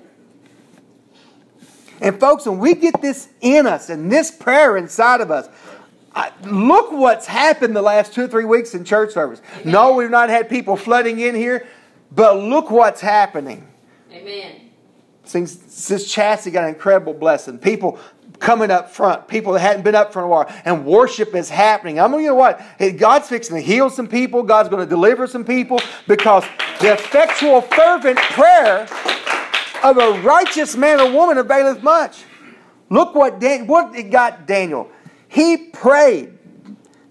And 2.02 2.20
folks, 2.20 2.46
when 2.46 2.60
we 2.60 2.76
get 2.76 3.02
this 3.02 3.30
in 3.42 3.68
us 3.68 3.90
and 3.90 4.12
this 4.12 4.32
prayer 4.32 4.78
inside 4.78 5.22
of 5.22 5.32
us, 5.32 5.50
I, 6.16 6.32
look 6.44 6.92
what's 6.92 7.28
happened 7.28 7.76
the 7.76 7.82
last 7.82 8.14
two 8.14 8.26
or 8.26 8.28
three 8.28 8.46
weeks 8.46 8.74
in 8.74 8.84
church 8.84 9.14
service. 9.14 9.42
Amen. 9.60 9.72
No, 9.72 9.94
we've 9.94 10.10
not 10.10 10.30
had 10.30 10.50
people 10.50 10.76
flooding 10.76 11.20
in 11.20 11.36
here, 11.36 11.68
but 12.12 12.38
look 12.38 12.72
what's 12.72 13.02
happening. 13.02 13.68
Amen. 14.12 14.70
Since 15.24 15.88
this 15.88 16.12
chassis 16.12 16.52
got 16.52 16.64
an 16.64 16.70
incredible 16.70 17.14
blessing. 17.14 17.60
People 17.60 18.00
coming 18.40 18.72
up 18.72 18.90
front, 18.90 19.28
people 19.28 19.54
that 19.54 19.60
hadn't 19.60 19.84
been 19.84 19.96
up 19.96 20.14
front 20.14 20.26
a 20.26 20.30
while, 20.30 20.52
and 20.66 20.86
worship 20.86 21.36
is 21.36 21.50
happening. 21.50 22.00
I'm 22.00 22.12
mean, 22.12 22.22
you 22.22 22.28
know 22.28 22.36
what? 22.36 22.62
God's 22.98 23.28
fixing 23.28 23.56
to 23.56 23.62
heal 23.62 23.90
some 23.90 24.08
people, 24.08 24.44
God's 24.44 24.70
going 24.70 24.84
to 24.84 24.90
deliver 24.90 25.28
some 25.28 25.44
people 25.44 25.80
because 26.08 26.46
the 26.80 26.94
effectual, 26.94 27.62
fervent 27.62 28.18
prayer 28.18 28.88
of 29.84 29.98
a 29.98 30.22
righteous 30.22 30.76
man 30.76 31.00
or 31.00 31.12
woman 31.12 31.38
availeth 31.38 31.84
much. 31.84 32.24
Look 32.90 33.14
what, 33.14 33.40
Dan- 33.40 33.68
what 33.68 33.96
it 33.96 34.10
got 34.10 34.48
Daniel. 34.48 34.90
He 35.28 35.58
prayed. 35.58 36.38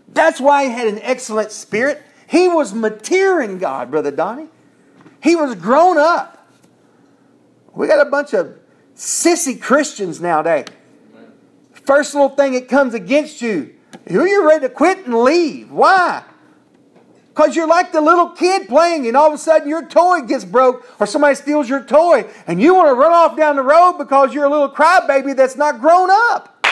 That's 0.09 0.41
why 0.41 0.65
he 0.65 0.71
had 0.71 0.89
an 0.89 0.99
excellent 1.03 1.53
spirit. 1.53 2.03
He 2.27 2.49
was 2.49 2.75
mature 2.75 3.41
in 3.41 3.59
God, 3.59 3.91
Brother 3.91 4.11
Donnie. 4.11 4.49
He 5.23 5.37
was 5.37 5.55
grown 5.55 5.99
up. 5.99 6.47
We 7.75 7.87
got 7.87 8.05
a 8.05 8.11
bunch 8.11 8.35
of 8.35 8.59
sissy 8.97 9.61
Christians 9.61 10.21
nowadays. 10.21 10.67
First 11.89 12.13
little 12.13 12.29
thing 12.29 12.53
that 12.53 12.69
comes 12.69 12.93
against 12.93 13.41
you, 13.41 13.75
you're 14.11 14.47
ready 14.47 14.69
to 14.69 14.69
quit 14.69 15.07
and 15.07 15.23
leave. 15.23 15.71
Why? 15.71 16.23
Because 17.31 17.57
you're 17.57 17.67
like 17.67 17.93
the 17.93 18.03
little 18.03 18.29
kid 18.29 18.69
playing, 18.69 19.07
and 19.07 19.17
all 19.17 19.29
of 19.29 19.33
a 19.33 19.39
sudden 19.39 19.71
your 19.71 19.87
toy 19.87 20.21
gets 20.21 20.45
broke, 20.45 20.87
or 21.01 21.07
somebody 21.07 21.35
steals 21.35 21.67
your 21.67 21.83
toy, 21.83 22.29
and 22.47 22.61
you 22.61 22.75
want 22.75 22.91
to 22.91 22.93
run 22.93 23.13
off 23.13 23.39
down 23.39 23.57
the 23.57 23.63
road 23.63 23.97
because 23.97 24.35
you're 24.35 24.45
a 24.45 24.51
little 24.51 24.69
crybaby 24.69 25.35
that's 25.35 25.57
not 25.57 25.81
grown 25.81 26.11
up. 26.11 26.63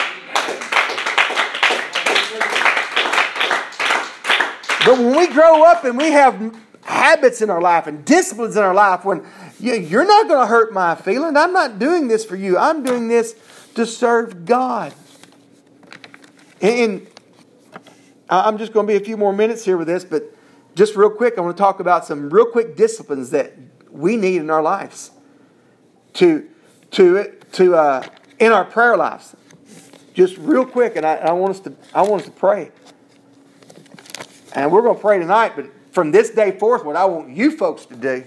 But 4.85 4.99
when 4.99 5.17
we 5.17 5.25
grow 5.29 5.63
up 5.63 5.83
and 5.83 5.97
we 5.97 6.11
have 6.11 6.55
habits 6.83 7.41
in 7.41 7.49
our 7.49 7.59
life 7.59 7.87
and 7.87 8.05
disciplines 8.05 8.55
in 8.55 8.61
our 8.61 8.75
life, 8.75 9.03
when 9.03 9.25
you're 9.59 10.05
not 10.05 10.27
going 10.27 10.41
to 10.41 10.45
hurt 10.45 10.73
my 10.73 10.93
feelings, 10.93 11.35
I'm 11.35 11.53
not 11.53 11.79
doing 11.79 12.07
this 12.07 12.23
for 12.23 12.35
you. 12.35 12.55
I'm 12.59 12.83
doing 12.83 13.07
this 13.07 13.33
to 13.73 13.87
serve 13.87 14.45
God. 14.45 14.93
And 16.61 17.07
I'm 18.29 18.57
just 18.57 18.73
going 18.73 18.87
to 18.87 18.91
be 18.91 18.97
a 18.97 19.03
few 19.03 19.17
more 19.17 19.33
minutes 19.33 19.63
here 19.63 19.77
with 19.77 19.87
this, 19.87 20.03
but 20.03 20.23
just 20.75 20.95
real 20.95 21.09
quick, 21.09 21.37
I 21.37 21.41
want 21.41 21.55
to 21.55 21.61
talk 21.61 21.79
about 21.79 22.05
some 22.05 22.29
real 22.29 22.45
quick 22.45 22.75
disciplines 22.75 23.31
that 23.31 23.53
we 23.89 24.17
need 24.17 24.37
in 24.37 24.49
our 24.49 24.61
lives 24.61 25.11
to 26.13 26.47
to 26.91 27.35
to 27.53 27.75
uh, 27.75 28.07
in 28.39 28.51
our 28.51 28.65
prayer 28.65 28.97
lives. 28.97 29.35
Just 30.13 30.37
real 30.37 30.65
quick, 30.65 30.95
and 30.95 31.05
I, 31.05 31.15
I 31.15 31.31
want 31.31 31.51
us 31.51 31.59
to 31.61 31.73
I 31.93 32.01
want 32.01 32.21
us 32.23 32.27
to 32.27 32.33
pray, 32.33 32.71
and 34.53 34.71
we're 34.71 34.81
going 34.81 34.95
to 34.95 35.01
pray 35.01 35.19
tonight. 35.19 35.53
But 35.55 35.71
from 35.91 36.11
this 36.11 36.31
day 36.31 36.57
forth, 36.57 36.83
what 36.83 36.95
I 36.95 37.05
want 37.05 37.29
you 37.29 37.57
folks 37.57 37.85
to 37.85 37.95
do, 37.95 38.23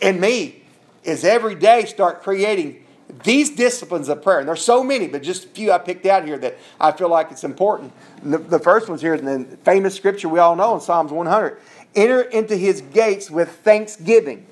and 0.00 0.20
me, 0.20 0.62
is 1.04 1.24
every 1.24 1.54
day 1.54 1.84
start 1.84 2.22
creating 2.22 2.85
these 3.24 3.50
disciplines 3.50 4.08
of 4.08 4.22
prayer, 4.22 4.40
and 4.40 4.48
there's 4.48 4.64
so 4.64 4.82
many, 4.82 5.06
but 5.06 5.22
just 5.22 5.44
a 5.44 5.48
few 5.48 5.72
I 5.72 5.78
picked 5.78 6.06
out 6.06 6.24
here 6.24 6.38
that 6.38 6.58
I 6.80 6.92
feel 6.92 7.08
like 7.08 7.30
it's 7.30 7.44
important. 7.44 7.92
The, 8.22 8.38
the 8.38 8.58
first 8.58 8.88
one's 8.88 9.00
here 9.00 9.14
in 9.14 9.24
the 9.24 9.56
famous 9.58 9.94
scripture 9.94 10.28
we 10.28 10.38
all 10.38 10.56
know 10.56 10.74
in 10.74 10.80
Psalms 10.80 11.12
100 11.12 11.58
Enter 11.94 12.22
into 12.22 12.56
his 12.56 12.82
gates 12.82 13.30
with 13.30 13.48
thanksgiving, 13.48 14.46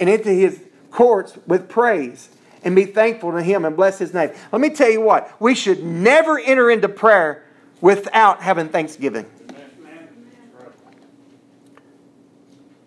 and 0.00 0.08
into 0.08 0.30
his 0.30 0.62
courts 0.90 1.38
with 1.46 1.68
praise, 1.68 2.28
and 2.62 2.76
be 2.76 2.84
thankful 2.84 3.32
to 3.32 3.42
him 3.42 3.64
and 3.64 3.76
bless 3.76 3.98
his 3.98 4.12
name. 4.12 4.30
Let 4.52 4.60
me 4.60 4.70
tell 4.70 4.90
you 4.90 5.00
what, 5.00 5.40
we 5.40 5.54
should 5.54 5.82
never 5.82 6.38
enter 6.38 6.70
into 6.70 6.88
prayer 6.88 7.44
without 7.80 8.42
having 8.42 8.68
thanksgiving. 8.68 9.26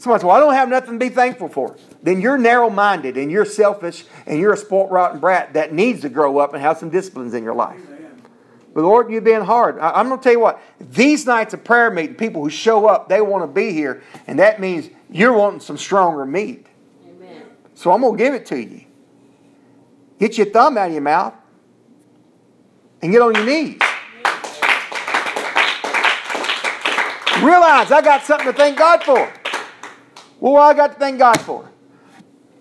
Somebody 0.01 0.21
says, 0.21 0.25
Well, 0.25 0.35
I 0.35 0.39
don't 0.39 0.55
have 0.55 0.67
nothing 0.67 0.97
to 0.97 1.05
be 1.05 1.13
thankful 1.13 1.47
for. 1.47 1.77
Then 2.01 2.21
you're 2.21 2.39
narrow 2.39 2.71
minded 2.71 3.17
and 3.17 3.31
you're 3.31 3.45
selfish 3.45 4.03
and 4.25 4.39
you're 4.39 4.53
a 4.53 4.57
spoilt, 4.57 4.89
rotten 4.89 5.19
brat 5.19 5.53
that 5.53 5.73
needs 5.73 6.01
to 6.01 6.09
grow 6.09 6.39
up 6.39 6.55
and 6.55 6.61
have 6.63 6.79
some 6.79 6.89
disciplines 6.89 7.35
in 7.35 7.43
your 7.43 7.53
life. 7.53 7.79
But 8.73 8.81
Lord, 8.81 9.11
you've 9.11 9.23
been 9.23 9.43
hard. 9.43 9.77
I, 9.77 9.99
am 9.99 10.07
going 10.07 10.19
to 10.19 10.23
tell 10.23 10.31
you 10.31 10.39
what, 10.39 10.59
these 10.79 11.27
nights 11.27 11.53
of 11.53 11.63
prayer 11.63 11.91
meeting, 11.91 12.15
people 12.15 12.41
who 12.41 12.49
show 12.49 12.87
up, 12.87 13.09
they 13.09 13.21
want 13.21 13.43
to 13.43 13.47
be 13.47 13.73
here, 13.73 14.01
and 14.25 14.39
that 14.39 14.59
means 14.59 14.89
you're 15.11 15.33
wanting 15.33 15.59
some 15.59 15.77
stronger 15.77 16.25
meat. 16.25 16.65
Amen. 17.07 17.43
So 17.75 17.91
I'm 17.91 18.01
going 18.01 18.17
to 18.17 18.23
give 18.23 18.33
it 18.33 18.47
to 18.47 18.59
you. 18.59 18.85
Get 20.17 20.35
your 20.35 20.47
thumb 20.47 20.79
out 20.79 20.87
of 20.87 20.93
your 20.93 21.03
mouth 21.03 21.35
and 23.03 23.11
get 23.11 23.21
on 23.21 23.35
your 23.35 23.45
knees. 23.45 23.79
Realize 27.43 27.91
I 27.91 28.01
got 28.03 28.23
something 28.23 28.47
to 28.47 28.53
thank 28.53 28.79
God 28.79 29.03
for. 29.03 29.31
Well, 30.41 30.57
I 30.57 30.73
got 30.73 30.93
to 30.93 30.99
thank 30.99 31.19
God 31.19 31.39
for? 31.39 31.69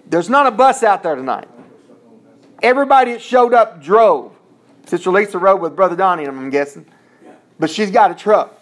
There's 0.07 0.29
not 0.29 0.47
a 0.47 0.51
bus 0.51 0.83
out 0.83 1.03
there 1.03 1.17
tonight. 1.17 1.49
Everybody 2.63 3.13
that 3.13 3.23
showed 3.23 3.55
up 3.55 3.83
drove. 3.83 4.37
Sister 4.85 5.11
Lisa 5.11 5.39
rode 5.39 5.63
with 5.63 5.75
Brother 5.75 5.97
Donnie, 5.97 6.27
I'm 6.27 6.51
guessing. 6.51 6.85
But 7.59 7.71
she's 7.71 7.91
got 7.91 8.11
a 8.11 8.15
truck. 8.15 8.55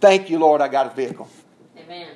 Thank 0.00 0.30
you, 0.30 0.38
Lord, 0.38 0.62
I 0.62 0.68
got 0.68 0.86
a 0.86 0.94
vehicle. 0.94 1.28
Amen. 1.76 2.08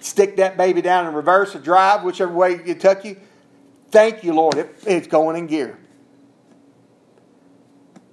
Stick 0.00 0.36
that 0.36 0.56
baby 0.56 0.80
down 0.80 1.06
in 1.06 1.14
reverse 1.14 1.54
or 1.56 1.58
drive, 1.58 2.04
whichever 2.04 2.32
way 2.32 2.60
you 2.64 2.74
tuck 2.74 3.04
you. 3.04 3.16
Thank 3.90 4.22
you, 4.22 4.34
Lord, 4.34 4.54
it, 4.56 4.74
it's 4.86 5.08
going 5.08 5.36
in 5.36 5.48
gear. 5.48 5.78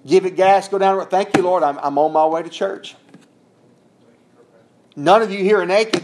Give 0.07 0.25
it 0.25 0.35
gas, 0.35 0.67
go 0.69 0.79
down. 0.79 1.05
Thank 1.07 1.37
you, 1.37 1.43
Lord, 1.43 1.61
I'm, 1.61 1.77
I'm 1.79 1.97
on 1.99 2.13
my 2.13 2.25
way 2.25 2.41
to 2.41 2.49
church. 2.49 2.95
None 4.95 5.21
of 5.21 5.31
you 5.31 5.39
here 5.39 5.59
are 5.59 5.65
naked. 5.65 6.03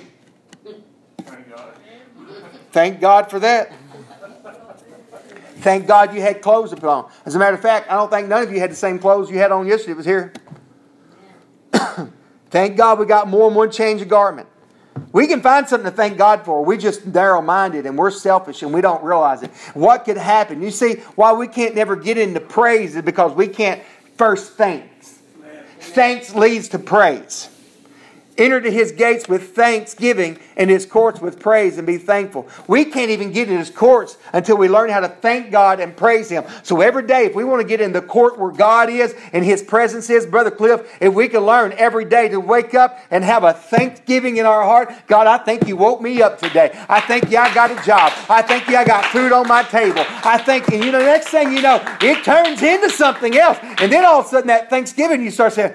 Thank 2.72 3.00
God 3.01 3.29
for 3.29 3.39
that. 3.39 3.72
Thank 5.58 5.88
God 5.88 6.13
you 6.13 6.22
had 6.22 6.41
clothes 6.41 6.69
to 6.69 6.77
put 6.77 6.89
on. 6.89 7.12
As 7.25 7.36
a 7.36 7.39
matter 7.39 7.55
of 7.55 7.62
fact, 7.62 7.91
I 7.91 7.96
don't 7.96 8.10
think 8.10 8.29
none 8.29 8.43
of 8.43 8.51
you 8.51 8.60
had 8.60 8.72
the 8.72 8.75
same 8.75 8.98
clothes 8.98 9.29
you 9.29 9.38
had 9.39 9.51
on 9.51 9.67
yesterday. 9.67 9.91
It 9.91 9.98
was 9.98 10.05
here. 10.05 10.34
thank 12.50 12.77
God 12.77 13.00
we 13.00 13.05
got 13.05 13.27
more 13.27 13.50
than 13.50 13.58
one 13.58 13.72
change 13.72 14.01
of 14.01 14.08
garment. 14.08 14.48
We 15.12 15.27
can 15.27 15.41
find 15.41 15.67
something 15.67 15.89
to 15.89 15.96
thank 15.96 16.17
God 16.17 16.46
for. 16.46 16.63
We're 16.63 16.77
just 16.77 17.05
narrow 17.05 17.41
minded 17.41 17.86
and 17.86 17.98
we're 17.98 18.12
selfish 18.12 18.63
and 18.63 18.74
we 18.74 18.81
don't 18.81 19.03
realize 19.03 19.43
it. 19.43 19.51
What 19.74 20.05
could 20.05 20.17
happen? 20.17 20.62
You 20.62 20.72
see, 20.72 20.96
why 21.15 21.34
we 21.34 21.48
can't 21.48 21.75
never 21.75 21.96
get 21.96 22.17
into 22.17 22.39
praise 22.39 22.96
is 22.96 23.01
because 23.01 23.34
we 23.34 23.48
can't 23.48 23.81
first 24.15 24.53
thanks. 24.53 25.19
Thanks 25.79 26.36
leads 26.36 26.69
to 26.69 26.79
praise. 26.79 27.50
Enter 28.39 28.62
to 28.62 28.72
his 28.72 28.93
gates 28.93 29.27
with 29.27 29.53
thanksgiving 29.53 30.39
and 30.55 30.69
his 30.69 30.86
courts 30.86 31.19
with 31.19 31.41
praise 31.41 31.77
and 31.77 31.86
be 31.86 31.98
thankful. 31.98 32.48
We 32.67 32.86
can't 32.86 33.12
even 33.12 33.34
get 33.34 33.50
in 33.50 33.58
his 33.58 33.69
courts 33.69 34.17
until 34.31 34.55
we 34.55 34.69
learn 34.69 34.89
how 34.89 35.01
to 35.01 35.10
thank 35.10 35.51
God 35.51 35.81
and 35.81 35.96
praise 35.96 36.29
him. 36.29 36.46
So 36.63 36.79
every 36.79 37.05
day, 37.05 37.25
if 37.25 37.36
we 37.36 37.43
want 37.43 37.62
to 37.62 37.67
get 37.67 37.81
in 37.81 37.91
the 37.91 38.01
court 38.01 38.39
where 38.39 38.51
God 38.51 38.89
is 38.89 39.13
and 39.34 39.43
his 39.43 39.62
presence 39.62 40.10
is, 40.10 40.25
Brother 40.25 40.51
Cliff, 40.51 40.89
if 41.01 41.13
we 41.13 41.27
can 41.27 41.41
learn 41.41 41.74
every 41.74 42.05
day 42.05 42.29
to 42.29 42.39
wake 42.39 42.74
up 42.74 42.98
and 43.12 43.25
have 43.25 43.43
a 43.43 43.51
thanksgiving 43.51 44.38
in 44.38 44.46
our 44.46 44.63
heart, 44.63 44.93
God, 45.08 45.27
I 45.27 45.39
thank 45.39 45.67
you 45.67 45.75
woke 45.75 46.01
me 46.01 46.22
up 46.22 46.39
today. 46.39 46.72
I 46.88 47.01
thank 47.01 47.29
you 47.29 47.38
I 47.38 47.53
got 47.53 47.72
a 47.72 47.86
job. 47.86 48.13
I 48.29 48.41
thank 48.41 48.69
you 48.69 48.77
I 48.77 48.86
got 48.86 49.03
food 49.08 49.34
on 49.34 49.50
my 49.50 49.63
table. 49.63 50.05
I 50.08 50.38
thank 50.38 50.69
you, 50.72 50.81
you 50.81 50.93
know, 50.93 51.00
next 51.00 51.27
thing 51.27 51.51
you 51.51 51.62
know, 51.62 51.84
it 52.01 52.24
turns 52.24 52.63
into 52.63 52.89
something 52.89 53.36
else. 53.38 53.58
And 53.62 53.91
then 53.91 54.05
all 54.05 54.22
of 54.22 54.27
a 54.27 54.29
sudden 54.29 54.48
that 54.48 54.69
thanksgiving, 54.69 55.22
you 55.22 55.31
start 55.31 55.51
saying, 55.51 55.74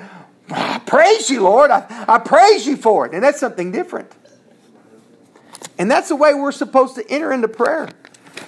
I 0.50 0.78
praise 0.80 1.30
you, 1.30 1.42
Lord. 1.42 1.70
I, 1.70 2.04
I 2.08 2.18
praise 2.18 2.66
you 2.66 2.76
for 2.76 3.06
it. 3.06 3.14
And 3.14 3.22
that's 3.22 3.40
something 3.40 3.72
different. 3.72 4.10
And 5.78 5.90
that's 5.90 6.08
the 6.08 6.16
way 6.16 6.34
we're 6.34 6.52
supposed 6.52 6.94
to 6.96 7.10
enter 7.10 7.32
into 7.32 7.48
prayer. 7.48 7.88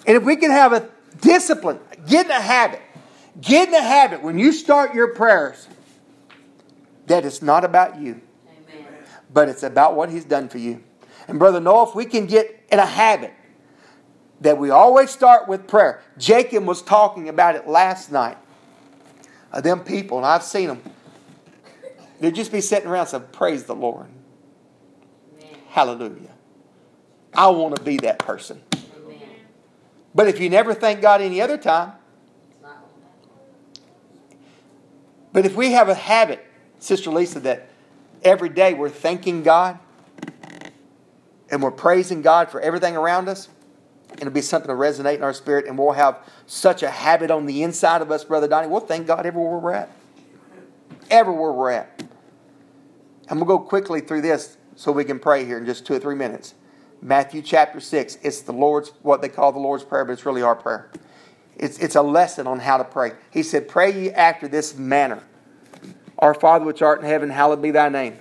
And 0.07 0.17
if 0.17 0.23
we 0.23 0.37
can 0.37 0.51
have 0.51 0.73
a 0.73 0.89
discipline, 1.21 1.81
get 2.07 2.27
in 2.27 2.33
a 2.33 2.41
habit, 2.41 2.81
get 3.41 3.69
in 3.69 3.75
a 3.75 3.83
habit 3.83 4.23
when 4.23 4.39
you 4.39 4.53
start 4.53 4.95
your 4.95 5.15
prayers 5.15 5.69
that 7.07 7.25
it's 7.25 7.43
not 7.43 7.65
about 7.65 8.01
you, 8.01 8.21
Amen. 8.49 8.87
but 9.33 9.49
it's 9.49 9.63
about 9.63 9.95
what 9.95 10.11
He's 10.11 10.25
done 10.25 10.49
for 10.49 10.59
you. 10.59 10.83
And 11.29 11.39
Brother 11.39 11.61
Noah, 11.61 11.89
if 11.89 11.95
we 11.95 12.05
can 12.05 12.27
get 12.27 12.65
in 12.71 12.79
a 12.79 12.87
habit 12.87 13.33
that 14.41 14.59
we 14.59 14.71
always 14.71 15.11
start 15.11 15.49
with 15.49 15.67
prayer, 15.67 16.03
Jacob 16.19 16.65
was 16.65 16.83
talking 16.83 17.29
about 17.29 17.55
it 17.55 17.67
last 17.67 18.13
night. 18.13 18.37
Of 19.53 19.63
them 19.63 19.81
people, 19.81 20.19
and 20.19 20.27
I've 20.27 20.43
seen 20.43 20.69
them 20.69 20.83
They'd 22.21 22.35
just 22.35 22.53
be 22.53 22.61
sitting 22.61 22.89
around 22.89 23.09
saying, 23.09 23.25
Praise 23.33 23.65
the 23.65 23.75
Lord. 23.75 24.07
Amen. 25.39 25.55
Hallelujah. 25.69 26.33
I 27.35 27.49
want 27.49 27.77
to 27.77 27.83
be 27.83 27.99
that 27.99 28.19
person. 28.19 28.63
Amen. 28.75 29.21
But 30.15 30.29
if 30.29 30.41
you 30.41 30.49
never 30.49 30.73
thank 30.73 31.03
God 31.03 31.21
any 31.21 31.41
other 31.41 31.59
time, 31.59 31.93
but 35.33 35.45
if 35.45 35.55
we 35.55 35.73
have 35.73 35.91
a 35.91 35.95
habit, 35.95 36.43
Sister 36.79 37.11
Lisa, 37.11 37.41
that 37.41 37.69
every 38.23 38.49
day 38.49 38.73
we're 38.73 38.89
thanking 38.89 39.43
God 39.43 39.79
and 41.51 41.63
we're 41.63 41.71
praising 41.71 42.23
God 42.23 42.51
for 42.51 42.59
everything 42.59 42.97
around 42.97 43.29
us, 43.29 43.51
it'll 44.17 44.31
be 44.31 44.41
something 44.41 44.69
to 44.69 44.75
resonate 44.75 45.17
in 45.17 45.23
our 45.23 45.35
spirit, 45.35 45.67
and 45.67 45.77
we'll 45.77 45.93
have 45.93 46.19
such 46.47 46.83
a 46.83 46.89
habit 46.89 47.31
on 47.31 47.45
the 47.45 47.63
inside 47.63 48.01
of 48.01 48.11
us, 48.11 48.25
Brother 48.25 48.49
Donnie. 48.49 48.69
We'll 48.69 48.81
thank 48.81 49.07
God 49.07 49.27
everywhere 49.27 49.59
we're 49.59 49.73
at. 49.73 49.91
Everywhere 51.11 51.53
we're 51.53 51.71
at. 51.71 52.03
I'm 53.29 53.39
going 53.39 53.41
to 53.41 53.47
go 53.47 53.59
quickly 53.59 54.01
through 54.01 54.23
this 54.23 54.57
so 54.77 54.93
we 54.93 55.05
can 55.05 55.19
pray 55.19 55.45
here 55.45 55.59
in 55.59 55.67
just 55.67 55.87
two 55.87 55.95
or 55.95 55.99
three 55.99 56.15
minutes. 56.15 56.55
Matthew 57.03 57.43
chapter 57.43 57.81
6. 57.81 58.19
It's 58.23 58.41
the 58.43 58.53
Lord's, 58.53 58.93
what 59.03 59.23
they 59.23 59.29
call 59.29 59.53
the 59.53 59.59
Lord's 59.59 59.85
Prayer, 59.85 60.05
but 60.05 60.13
it's 60.13 60.25
really 60.27 60.43
our 60.43 60.57
prayer. 60.57 60.91
It's, 61.57 61.79
it's 61.79 61.97
a 61.97 62.03
lesson 62.03 62.47
on 62.47 62.61
how 62.61 62.77
to 62.77 62.85
pray. 62.85 63.13
He 63.31 63.43
said, 63.43 63.69
Pray 63.69 63.93
ye 63.93 64.11
after 64.11 64.47
this 64.47 64.77
manner 64.77 65.23
Our 66.19 66.35
Father 66.35 66.65
which 66.65 66.83
art 66.83 67.01
in 67.01 67.07
heaven, 67.07 67.31
hallowed 67.31 67.63
be 67.63 67.71
thy 67.71 67.89
name. 67.89 68.17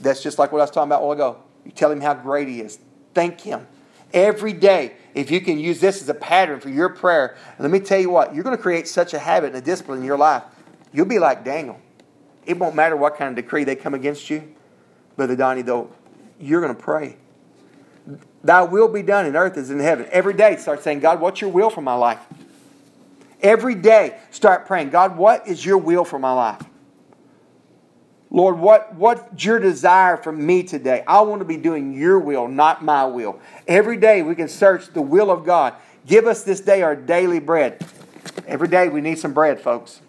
That's 0.00 0.22
just 0.22 0.38
like 0.38 0.50
what 0.50 0.60
I 0.60 0.62
was 0.62 0.70
talking 0.70 0.88
about 0.88 1.02
a 1.02 1.06
while 1.06 1.12
ago. 1.12 1.42
You 1.64 1.72
tell 1.72 1.90
him 1.90 2.00
how 2.00 2.14
great 2.14 2.48
he 2.48 2.60
is. 2.60 2.78
Thank 3.14 3.40
him. 3.40 3.66
Every 4.12 4.52
day, 4.52 4.94
if 5.14 5.30
you 5.30 5.40
can 5.40 5.58
use 5.58 5.80
this 5.80 6.02
as 6.02 6.08
a 6.08 6.14
pattern 6.14 6.60
for 6.60 6.70
your 6.70 6.88
prayer, 6.88 7.36
let 7.58 7.70
me 7.70 7.80
tell 7.80 8.00
you 8.00 8.10
what, 8.10 8.34
you're 8.34 8.44
going 8.44 8.56
to 8.56 8.62
create 8.62 8.88
such 8.88 9.14
a 9.14 9.18
habit 9.18 9.48
and 9.48 9.56
a 9.56 9.60
discipline 9.60 9.98
in 9.98 10.04
your 10.04 10.18
life. 10.18 10.42
You'll 10.92 11.06
be 11.06 11.18
like 11.18 11.44
Daniel. 11.44 11.80
It 12.46 12.58
won't 12.58 12.74
matter 12.74 12.96
what 12.96 13.16
kind 13.16 13.30
of 13.30 13.42
decree 13.42 13.64
they 13.64 13.76
come 13.76 13.94
against 13.94 14.30
you. 14.30 14.54
Brother 15.16 15.36
Donnie, 15.36 15.62
though, 15.62 15.90
you're 16.40 16.60
going 16.60 16.74
to 16.74 16.82
pray. 16.82 17.16
Thy 18.42 18.62
will 18.62 18.88
be 18.88 19.02
done 19.02 19.26
in 19.26 19.36
earth 19.36 19.56
as 19.56 19.70
in 19.70 19.78
heaven. 19.80 20.06
Every 20.10 20.32
day, 20.32 20.56
start 20.56 20.82
saying, 20.82 21.00
God, 21.00 21.20
what's 21.20 21.40
your 21.40 21.50
will 21.50 21.70
for 21.70 21.82
my 21.82 21.94
life? 21.94 22.20
Every 23.42 23.74
day, 23.74 24.18
start 24.30 24.66
praying, 24.66 24.90
God, 24.90 25.16
what 25.16 25.46
is 25.46 25.64
your 25.64 25.78
will 25.78 26.04
for 26.04 26.18
my 26.18 26.32
life? 26.32 26.62
Lord, 28.30 28.58
what, 28.58 28.94
what's 28.94 29.44
your 29.44 29.58
desire 29.58 30.16
for 30.16 30.30
me 30.30 30.62
today? 30.62 31.02
I 31.06 31.20
want 31.22 31.40
to 31.40 31.44
be 31.44 31.56
doing 31.56 31.92
your 31.92 32.18
will, 32.18 32.46
not 32.46 32.84
my 32.84 33.04
will. 33.04 33.40
Every 33.66 33.96
day 33.96 34.22
we 34.22 34.34
can 34.34 34.48
search 34.48 34.88
the 34.88 35.02
will 35.02 35.30
of 35.30 35.44
God. 35.44 35.74
Give 36.06 36.26
us 36.26 36.44
this 36.44 36.60
day 36.60 36.82
our 36.82 36.94
daily 36.94 37.40
bread. 37.40 37.84
Every 38.46 38.68
day 38.68 38.88
we 38.88 39.00
need 39.00 39.18
some 39.18 39.32
bread, 39.32 39.60
folks. 39.60 40.00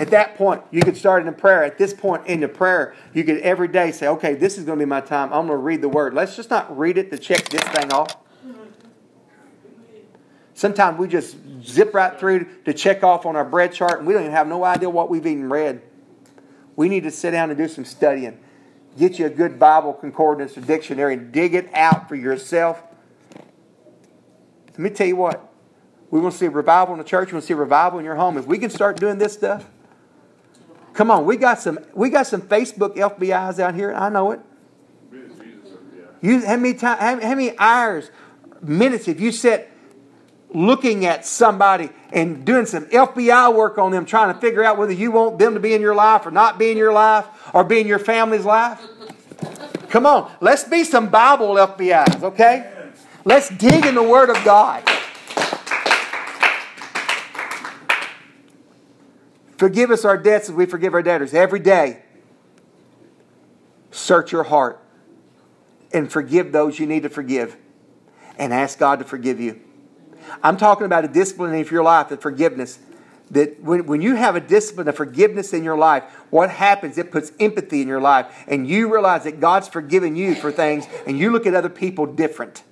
At 0.00 0.10
that 0.10 0.36
point, 0.36 0.62
you 0.72 0.82
could 0.82 0.96
start 0.96 1.22
in 1.22 1.28
a 1.28 1.32
prayer. 1.32 1.62
At 1.62 1.78
this 1.78 1.94
point 1.94 2.26
in 2.26 2.40
the 2.40 2.48
prayer, 2.48 2.94
you 3.12 3.22
could 3.22 3.38
every 3.38 3.68
day 3.68 3.92
say, 3.92 4.08
okay, 4.08 4.34
this 4.34 4.58
is 4.58 4.64
going 4.64 4.78
to 4.78 4.84
be 4.84 4.88
my 4.88 5.00
time. 5.00 5.32
I'm 5.32 5.46
going 5.46 5.48
to 5.48 5.56
read 5.56 5.82
the 5.82 5.88
word. 5.88 6.14
Let's 6.14 6.34
just 6.34 6.50
not 6.50 6.76
read 6.76 6.98
it 6.98 7.10
to 7.12 7.18
check 7.18 7.48
this 7.48 7.62
thing 7.62 7.92
off. 7.92 8.16
Sometimes 10.54 10.98
we 10.98 11.08
just 11.08 11.36
zip 11.62 11.94
right 11.94 12.18
through 12.18 12.46
to 12.64 12.72
check 12.72 13.02
off 13.02 13.26
on 13.26 13.34
our 13.36 13.44
bread 13.44 13.72
chart 13.72 13.98
and 13.98 14.06
we 14.06 14.14
don't 14.14 14.22
even 14.22 14.32
have 14.32 14.46
no 14.46 14.64
idea 14.64 14.88
what 14.88 15.10
we've 15.10 15.26
even 15.26 15.50
read. 15.50 15.82
We 16.76 16.88
need 16.88 17.02
to 17.04 17.10
sit 17.10 17.32
down 17.32 17.50
and 17.50 17.58
do 17.58 17.68
some 17.68 17.84
studying. 17.84 18.38
Get 18.96 19.18
you 19.18 19.26
a 19.26 19.30
good 19.30 19.58
Bible 19.58 19.92
concordance 19.92 20.56
or 20.56 20.60
dictionary 20.60 21.14
and 21.14 21.32
dig 21.32 21.54
it 21.54 21.68
out 21.74 22.08
for 22.08 22.14
yourself. 22.14 22.82
Let 24.70 24.78
me 24.78 24.90
tell 24.90 25.06
you 25.06 25.16
what. 25.16 25.52
We 26.10 26.20
want 26.20 26.32
to 26.32 26.38
see 26.38 26.46
revival 26.46 26.94
in 26.94 26.98
the 26.98 27.04
church. 27.04 27.28
We 27.28 27.34
want 27.34 27.42
to 27.42 27.46
see 27.48 27.54
revival 27.54 27.98
in 27.98 28.04
your 28.04 28.14
home. 28.14 28.38
If 28.38 28.46
we 28.46 28.58
can 28.58 28.70
start 28.70 29.00
doing 29.00 29.18
this 29.18 29.32
stuff, 29.32 29.68
Come 30.94 31.10
on, 31.10 31.26
we 31.26 31.36
got 31.36 31.60
some 31.60 31.78
we 31.92 32.08
got 32.08 32.26
some 32.26 32.42
Facebook 32.42 32.96
FBI's 32.96 33.58
out 33.58 33.74
here. 33.74 33.92
I 33.92 34.08
know 34.08 34.30
it. 34.30 34.40
You 36.22 36.46
how 36.46 36.56
many 36.56 36.74
time, 36.74 36.98
how, 36.98 37.20
how 37.20 37.34
many 37.34 37.58
hours, 37.58 38.10
minutes 38.62 39.08
if 39.08 39.20
you 39.20 39.30
sit 39.30 39.70
looking 40.54 41.04
at 41.04 41.26
somebody 41.26 41.90
and 42.12 42.44
doing 42.46 42.64
some 42.64 42.86
FBI 42.86 43.54
work 43.54 43.76
on 43.76 43.90
them, 43.90 44.06
trying 44.06 44.32
to 44.32 44.40
figure 44.40 44.64
out 44.64 44.78
whether 44.78 44.92
you 44.92 45.10
want 45.10 45.38
them 45.38 45.54
to 45.54 45.60
be 45.60 45.74
in 45.74 45.80
your 45.80 45.96
life 45.96 46.24
or 46.24 46.30
not 46.30 46.58
be 46.58 46.70
in 46.70 46.78
your 46.78 46.92
life 46.92 47.26
or 47.52 47.64
be 47.64 47.80
in 47.80 47.88
your 47.88 47.98
family's 47.98 48.44
life? 48.44 48.80
Come 49.88 50.06
on, 50.06 50.30
let's 50.40 50.64
be 50.64 50.84
some 50.84 51.08
Bible 51.08 51.56
FBI's, 51.56 52.22
okay? 52.22 52.70
Let's 53.24 53.48
dig 53.48 53.84
in 53.84 53.94
the 53.94 54.02
Word 54.02 54.30
of 54.30 54.42
God. 54.44 54.88
Forgive 59.56 59.90
us 59.90 60.04
our 60.04 60.18
debts 60.18 60.48
as 60.48 60.54
we 60.54 60.66
forgive 60.66 60.94
our 60.94 61.02
debtors. 61.02 61.32
Every 61.32 61.60
day, 61.60 62.02
search 63.90 64.32
your 64.32 64.44
heart 64.44 64.80
and 65.92 66.10
forgive 66.10 66.52
those 66.52 66.78
you 66.78 66.86
need 66.86 67.04
to 67.04 67.08
forgive 67.08 67.56
and 68.36 68.52
ask 68.52 68.78
God 68.78 68.98
to 68.98 69.04
forgive 69.04 69.40
you. 69.40 69.60
I'm 70.42 70.56
talking 70.56 70.86
about 70.86 71.04
a 71.04 71.08
discipline 71.08 71.54
of 71.54 71.70
your 71.70 71.84
life, 71.84 72.08
the 72.08 72.16
forgiveness. 72.16 72.78
That 73.30 73.62
when, 73.62 73.86
when 73.86 74.02
you 74.02 74.16
have 74.16 74.36
a 74.36 74.40
discipline 74.40 74.88
of 74.88 74.96
forgiveness 74.96 75.52
in 75.52 75.64
your 75.64 75.78
life, 75.78 76.04
what 76.30 76.50
happens? 76.50 76.98
It 76.98 77.10
puts 77.10 77.32
empathy 77.40 77.80
in 77.80 77.88
your 77.88 78.00
life, 78.00 78.44
and 78.46 78.68
you 78.68 78.92
realize 78.92 79.24
that 79.24 79.40
God's 79.40 79.68
forgiven 79.68 80.14
you 80.14 80.34
for 80.34 80.52
things, 80.52 80.86
and 81.06 81.18
you 81.18 81.30
look 81.30 81.46
at 81.46 81.54
other 81.54 81.70
people 81.70 82.06
different. 82.06 82.62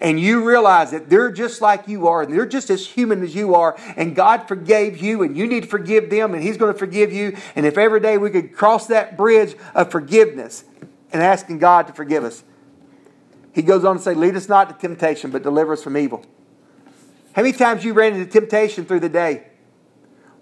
And 0.00 0.20
you 0.20 0.44
realize 0.44 0.90
that 0.90 1.08
they're 1.08 1.30
just 1.30 1.60
like 1.60 1.88
you 1.88 2.08
are, 2.08 2.22
and 2.22 2.32
they're 2.32 2.46
just 2.46 2.70
as 2.70 2.86
human 2.86 3.22
as 3.22 3.34
you 3.34 3.54
are, 3.54 3.76
and 3.96 4.14
God 4.14 4.48
forgave 4.48 4.98
you, 4.98 5.22
and 5.22 5.36
you 5.36 5.46
need 5.46 5.64
to 5.64 5.68
forgive 5.68 6.10
them, 6.10 6.34
and 6.34 6.42
He's 6.42 6.56
going 6.56 6.72
to 6.72 6.78
forgive 6.78 7.12
you. 7.12 7.36
And 7.54 7.66
if 7.66 7.78
every 7.78 8.00
day 8.00 8.18
we 8.18 8.30
could 8.30 8.54
cross 8.54 8.86
that 8.88 9.16
bridge 9.16 9.56
of 9.74 9.90
forgiveness 9.90 10.64
and 11.12 11.22
asking 11.22 11.58
God 11.58 11.86
to 11.86 11.92
forgive 11.92 12.24
us, 12.24 12.44
He 13.54 13.62
goes 13.62 13.84
on 13.84 13.96
to 13.96 14.02
say, 14.02 14.14
Lead 14.14 14.36
us 14.36 14.48
not 14.48 14.68
to 14.68 14.74
temptation, 14.88 15.30
but 15.30 15.42
deliver 15.42 15.72
us 15.72 15.82
from 15.82 15.96
evil. 15.96 16.24
How 17.32 17.42
many 17.42 17.52
times 17.52 17.84
you 17.84 17.92
ran 17.92 18.14
into 18.14 18.30
temptation 18.30 18.86
through 18.86 19.00
the 19.00 19.10
day? 19.10 19.48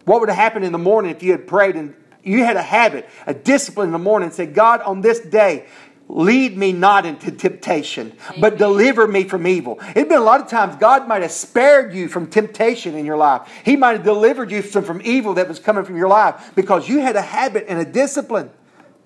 What 0.05 0.21
would 0.21 0.29
have 0.29 0.39
happened 0.39 0.65
in 0.65 0.73
the 0.73 0.79
morning 0.79 1.11
if 1.11 1.23
you 1.23 1.33
had 1.33 1.47
prayed 1.47 1.77
and 1.77 1.95
you 2.25 2.45
had 2.45 2.57
a 2.57 2.63
habit, 2.63 3.09
a 3.27 3.35
discipline 3.35 3.89
in 3.89 3.93
the 3.93 3.99
morning 3.99 4.29
and 4.29 4.35
said, 4.35 4.55
God, 4.55 4.81
on 4.83 5.01
this 5.01 5.21
day, 5.21 5.67
lead 6.09 6.57
me 6.57 6.73
not 6.73 7.07
into 7.07 7.31
temptation, 7.31 8.13
but 8.39 8.59
deliver 8.59 9.07
me 9.07 9.25
from 9.25 9.47
evil. 9.47 9.79
It'd 9.91 10.09
been 10.09 10.19
a 10.19 10.25
lot 10.25 10.41
of 10.41 10.49
times 10.49 10.77
God 10.77 11.09
might 11.09 11.23
have 11.23 11.33
spared 11.33 11.95
you 11.95 12.09
from 12.09 12.27
temptation 12.29 12.95
in 12.95 13.07
your 13.07 13.17
life. 13.17 13.51
He 13.65 13.77
might 13.77 13.93
have 13.93 14.05
delivered 14.05 14.51
you 14.51 14.63
from, 14.63 14.85
from 14.85 15.01
evil 15.03 15.35
that 15.35 15.49
was 15.49 15.59
coming 15.59 15.85
from 15.85 15.97
your 15.97 16.09
life 16.09 16.53
because 16.55 16.89
you 16.89 17.01
had 17.01 17.17
a 17.17 17.23
habit 17.23 17.65
and 17.69 17.81
a 17.81 17.85
discipline. 17.85 18.51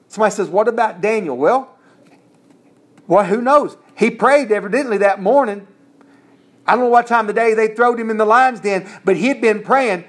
Somebody 0.09 0.35
says, 0.35 0.49
What 0.49 0.69
about 0.69 1.01
Daniel? 1.01 1.37
Well, 1.37 1.77
well, 3.07 3.25
who 3.25 3.41
knows? 3.41 3.77
He 3.97 4.11
prayed 4.11 4.53
evidently 4.53 4.99
that 4.99 5.21
morning. 5.21 5.67
I 6.67 6.73
don't 6.73 6.85
know 6.85 6.91
what 6.91 7.07
time 7.07 7.29
of 7.29 7.35
the 7.35 7.41
day 7.41 7.55
they 7.55 7.75
throwed 7.75 7.99
him 7.99 8.11
in 8.11 8.19
the 8.19 8.27
lion's 8.27 8.61
den, 8.61 8.87
but 9.05 9.17
he 9.17 9.29
had 9.29 9.41
been 9.41 9.63
praying, 9.63 10.05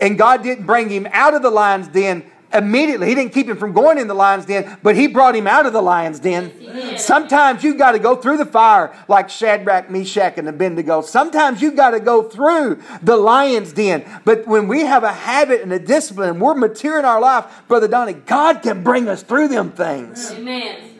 and 0.00 0.16
God 0.16 0.44
didn't 0.44 0.64
bring 0.64 0.88
him 0.88 1.08
out 1.10 1.34
of 1.34 1.42
the 1.42 1.50
lion's 1.50 1.88
den 1.88 2.30
immediately. 2.52 3.08
He 3.08 3.14
didn't 3.14 3.32
keep 3.32 3.48
him 3.48 3.56
from 3.56 3.72
going 3.72 3.98
in 3.98 4.08
the 4.08 4.14
lion's 4.14 4.46
den, 4.46 4.78
but 4.82 4.96
he 4.96 5.06
brought 5.06 5.34
him 5.34 5.46
out 5.46 5.66
of 5.66 5.72
the 5.72 5.82
lion's 5.82 6.20
den. 6.20 6.52
Sometimes 6.96 7.62
you 7.64 7.74
got 7.74 7.92
to 7.92 7.98
go 7.98 8.16
through 8.16 8.36
the 8.36 8.46
fire 8.46 8.96
like 9.08 9.30
Shadrach, 9.30 9.90
Meshach, 9.90 10.38
and 10.38 10.48
Abednego. 10.48 11.02
Sometimes 11.02 11.62
you 11.62 11.72
got 11.72 11.90
to 11.90 12.00
go 12.00 12.22
through 12.22 12.82
the 13.02 13.16
lion's 13.16 13.72
den. 13.72 14.04
But 14.24 14.46
when 14.46 14.68
we 14.68 14.80
have 14.80 15.04
a 15.04 15.12
habit 15.12 15.62
and 15.62 15.72
a 15.72 15.78
discipline, 15.78 16.30
and 16.30 16.40
we're 16.40 16.54
mature 16.54 16.98
in 16.98 17.04
our 17.04 17.20
life, 17.20 17.46
Brother 17.68 17.88
Donnie, 17.88 18.14
God 18.14 18.62
can 18.62 18.82
bring 18.82 19.08
us 19.08 19.22
through 19.22 19.48
them 19.48 19.72
things. 19.72 20.30
Amen. 20.32 20.92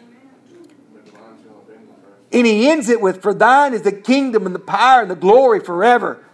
And 2.32 2.46
he 2.46 2.70
ends 2.70 2.88
it 2.88 3.00
with, 3.00 3.20
For 3.20 3.34
thine 3.34 3.74
is 3.74 3.82
the 3.82 3.92
kingdom 3.92 4.46
and 4.46 4.54
the 4.54 4.60
power 4.60 5.02
and 5.02 5.10
the 5.10 5.16
glory 5.16 5.60
forever. 5.60 6.24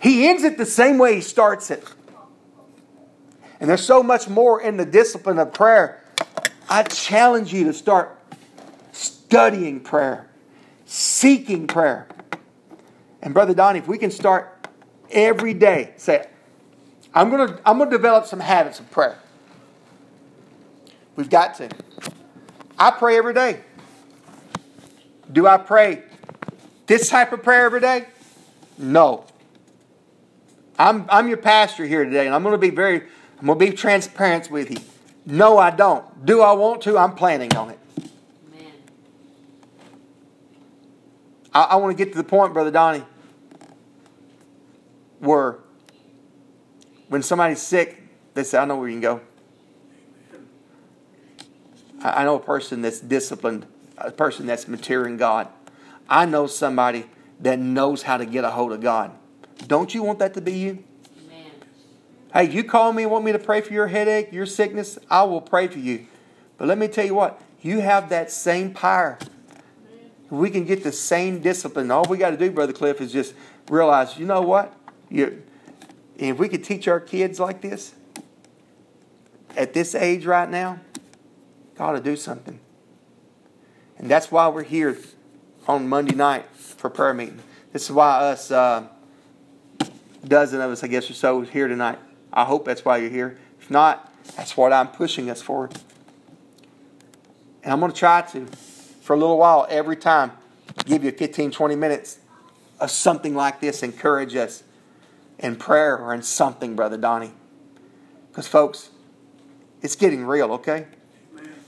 He 0.00 0.28
ends 0.28 0.44
it 0.44 0.56
the 0.56 0.66
same 0.66 0.98
way 0.98 1.16
he 1.16 1.20
starts 1.20 1.70
it. 1.70 1.84
And 3.60 3.70
there's 3.70 3.84
so 3.84 4.02
much 4.02 4.28
more 4.28 4.60
in 4.60 4.76
the 4.76 4.84
discipline 4.84 5.38
of 5.38 5.52
prayer. 5.52 6.02
I 6.68 6.82
challenge 6.82 7.52
you 7.52 7.64
to 7.64 7.72
start 7.72 8.18
studying 8.92 9.80
prayer, 9.80 10.28
seeking 10.84 11.66
prayer. 11.66 12.08
And 13.22 13.32
Brother 13.32 13.54
Donnie, 13.54 13.78
if 13.78 13.88
we 13.88 13.98
can 13.98 14.10
start 14.10 14.68
every 15.10 15.54
day, 15.54 15.94
say, 15.96 16.26
I'm 17.14 17.30
going 17.30 17.48
to 17.48 17.60
I'm 17.64 17.78
going 17.78 17.90
to 17.90 17.96
develop 17.96 18.26
some 18.26 18.40
habits 18.40 18.78
of 18.78 18.90
prayer. 18.90 19.18
We've 21.16 21.30
got 21.30 21.54
to. 21.56 21.70
I 22.78 22.90
pray 22.90 23.16
every 23.16 23.32
day. 23.32 23.60
Do 25.32 25.46
I 25.46 25.56
pray 25.56 26.02
this 26.86 27.08
type 27.08 27.32
of 27.32 27.42
prayer 27.42 27.64
every 27.64 27.80
day? 27.80 28.06
No. 28.78 29.24
I'm, 30.78 31.06
I'm 31.08 31.28
your 31.28 31.38
pastor 31.38 31.86
here 31.86 32.04
today, 32.04 32.26
and 32.26 32.34
I'm 32.34 32.42
going 32.42 32.52
to 32.52 32.58
be 32.58 32.70
very, 32.70 33.04
I'm 33.38 33.46
going 33.46 33.58
to 33.58 33.66
be 33.66 33.72
transparent 33.72 34.50
with 34.50 34.70
you. 34.70 34.78
No, 35.26 35.58
I 35.58 35.70
don't. 35.70 36.24
Do 36.24 36.40
I 36.40 36.52
want 36.52 36.82
to? 36.82 36.96
I'm 36.96 37.14
planning 37.14 37.54
on 37.56 37.70
it. 37.70 37.78
Amen. 37.98 38.72
I, 41.52 41.62
I 41.62 41.76
want 41.76 41.96
to 41.96 42.04
get 42.04 42.12
to 42.12 42.18
the 42.18 42.24
point, 42.24 42.52
Brother 42.52 42.70
Donnie, 42.70 43.04
where 45.18 45.58
when 47.08 47.22
somebody's 47.22 47.60
sick, 47.60 48.02
they 48.34 48.44
say, 48.44 48.58
I 48.58 48.64
know 48.64 48.76
where 48.78 48.88
you 48.88 48.94
can 48.94 49.00
go. 49.00 49.20
I, 52.02 52.22
I 52.22 52.24
know 52.24 52.36
a 52.36 52.40
person 52.40 52.82
that's 52.82 53.00
disciplined, 53.00 53.66
a 53.98 54.10
person 54.10 54.46
that's 54.46 54.68
mature 54.68 55.06
in 55.06 55.16
God. 55.16 55.48
I 56.08 56.24
know 56.24 56.46
somebody 56.46 57.06
that 57.40 57.58
knows 57.58 58.02
how 58.02 58.16
to 58.16 58.24
get 58.24 58.44
a 58.44 58.50
hold 58.50 58.72
of 58.72 58.80
God. 58.80 59.12
Don't 59.66 59.94
you 59.94 60.02
want 60.02 60.20
that 60.20 60.34
to 60.34 60.40
be 60.40 60.52
you? 60.52 60.84
Hey, 62.32 62.50
you 62.50 62.64
call 62.64 62.92
me 62.92 63.06
want 63.06 63.24
me 63.24 63.32
to 63.32 63.38
pray 63.38 63.60
for 63.60 63.72
your 63.72 63.86
headache, 63.86 64.32
your 64.32 64.46
sickness, 64.46 64.98
I 65.10 65.22
will 65.24 65.40
pray 65.40 65.68
for 65.68 65.78
you. 65.78 66.06
But 66.58 66.68
let 66.68 66.78
me 66.78 66.88
tell 66.88 67.04
you 67.04 67.14
what, 67.14 67.40
you 67.62 67.80
have 67.80 68.08
that 68.10 68.30
same 68.30 68.74
power. 68.74 69.18
We 70.28 70.50
can 70.50 70.64
get 70.64 70.82
the 70.82 70.92
same 70.92 71.40
discipline. 71.40 71.90
All 71.90 72.04
we 72.04 72.18
got 72.18 72.30
to 72.30 72.36
do, 72.36 72.50
Brother 72.50 72.72
Cliff, 72.72 73.00
is 73.00 73.12
just 73.12 73.34
realize, 73.70 74.18
you 74.18 74.26
know 74.26 74.42
what? 74.42 74.74
You, 75.08 75.42
if 76.16 76.38
we 76.38 76.48
could 76.48 76.64
teach 76.64 76.88
our 76.88 77.00
kids 77.00 77.38
like 77.38 77.60
this 77.60 77.94
at 79.56 79.72
this 79.72 79.94
age 79.94 80.26
right 80.26 80.48
now, 80.48 80.80
got 81.76 81.92
to 81.92 82.00
do 82.00 82.16
something. 82.16 82.58
And 83.98 84.10
that's 84.10 84.30
why 84.30 84.48
we're 84.48 84.62
here 84.62 84.98
on 85.68 85.88
Monday 85.88 86.14
night 86.14 86.46
for 86.54 86.90
prayer 86.90 87.14
meeting. 87.14 87.40
This 87.72 87.84
is 87.84 87.92
why 87.92 88.18
us 88.18 88.50
uh, 88.50 88.88
dozen 90.24 90.60
of 90.60 90.70
us, 90.70 90.82
I 90.82 90.88
guess, 90.88 91.08
or 91.10 91.14
so, 91.14 91.40
here 91.42 91.68
tonight. 91.68 91.98
I 92.36 92.44
hope 92.44 92.66
that's 92.66 92.84
why 92.84 92.98
you're 92.98 93.10
here. 93.10 93.38
If 93.58 93.70
not, 93.70 94.12
that's 94.36 94.58
what 94.58 94.70
I'm 94.70 94.88
pushing 94.88 95.30
us 95.30 95.40
for. 95.40 95.70
And 97.64 97.72
I'm 97.72 97.80
going 97.80 97.90
to 97.90 97.98
try 97.98 98.20
to, 98.20 98.44
for 99.00 99.14
a 99.14 99.18
little 99.18 99.38
while, 99.38 99.66
every 99.70 99.96
time, 99.96 100.32
give 100.84 101.02
you 101.02 101.12
15, 101.12 101.50
20 101.50 101.74
minutes 101.74 102.18
of 102.78 102.90
something 102.90 103.34
like 103.34 103.60
this, 103.60 103.82
encourage 103.82 104.36
us 104.36 104.62
in 105.38 105.56
prayer 105.56 105.96
or 105.96 106.12
in 106.12 106.22
something, 106.22 106.76
Brother 106.76 106.98
Donnie. 106.98 107.32
Because, 108.30 108.46
folks, 108.46 108.90
it's 109.80 109.96
getting 109.96 110.26
real, 110.26 110.52
okay? 110.52 110.88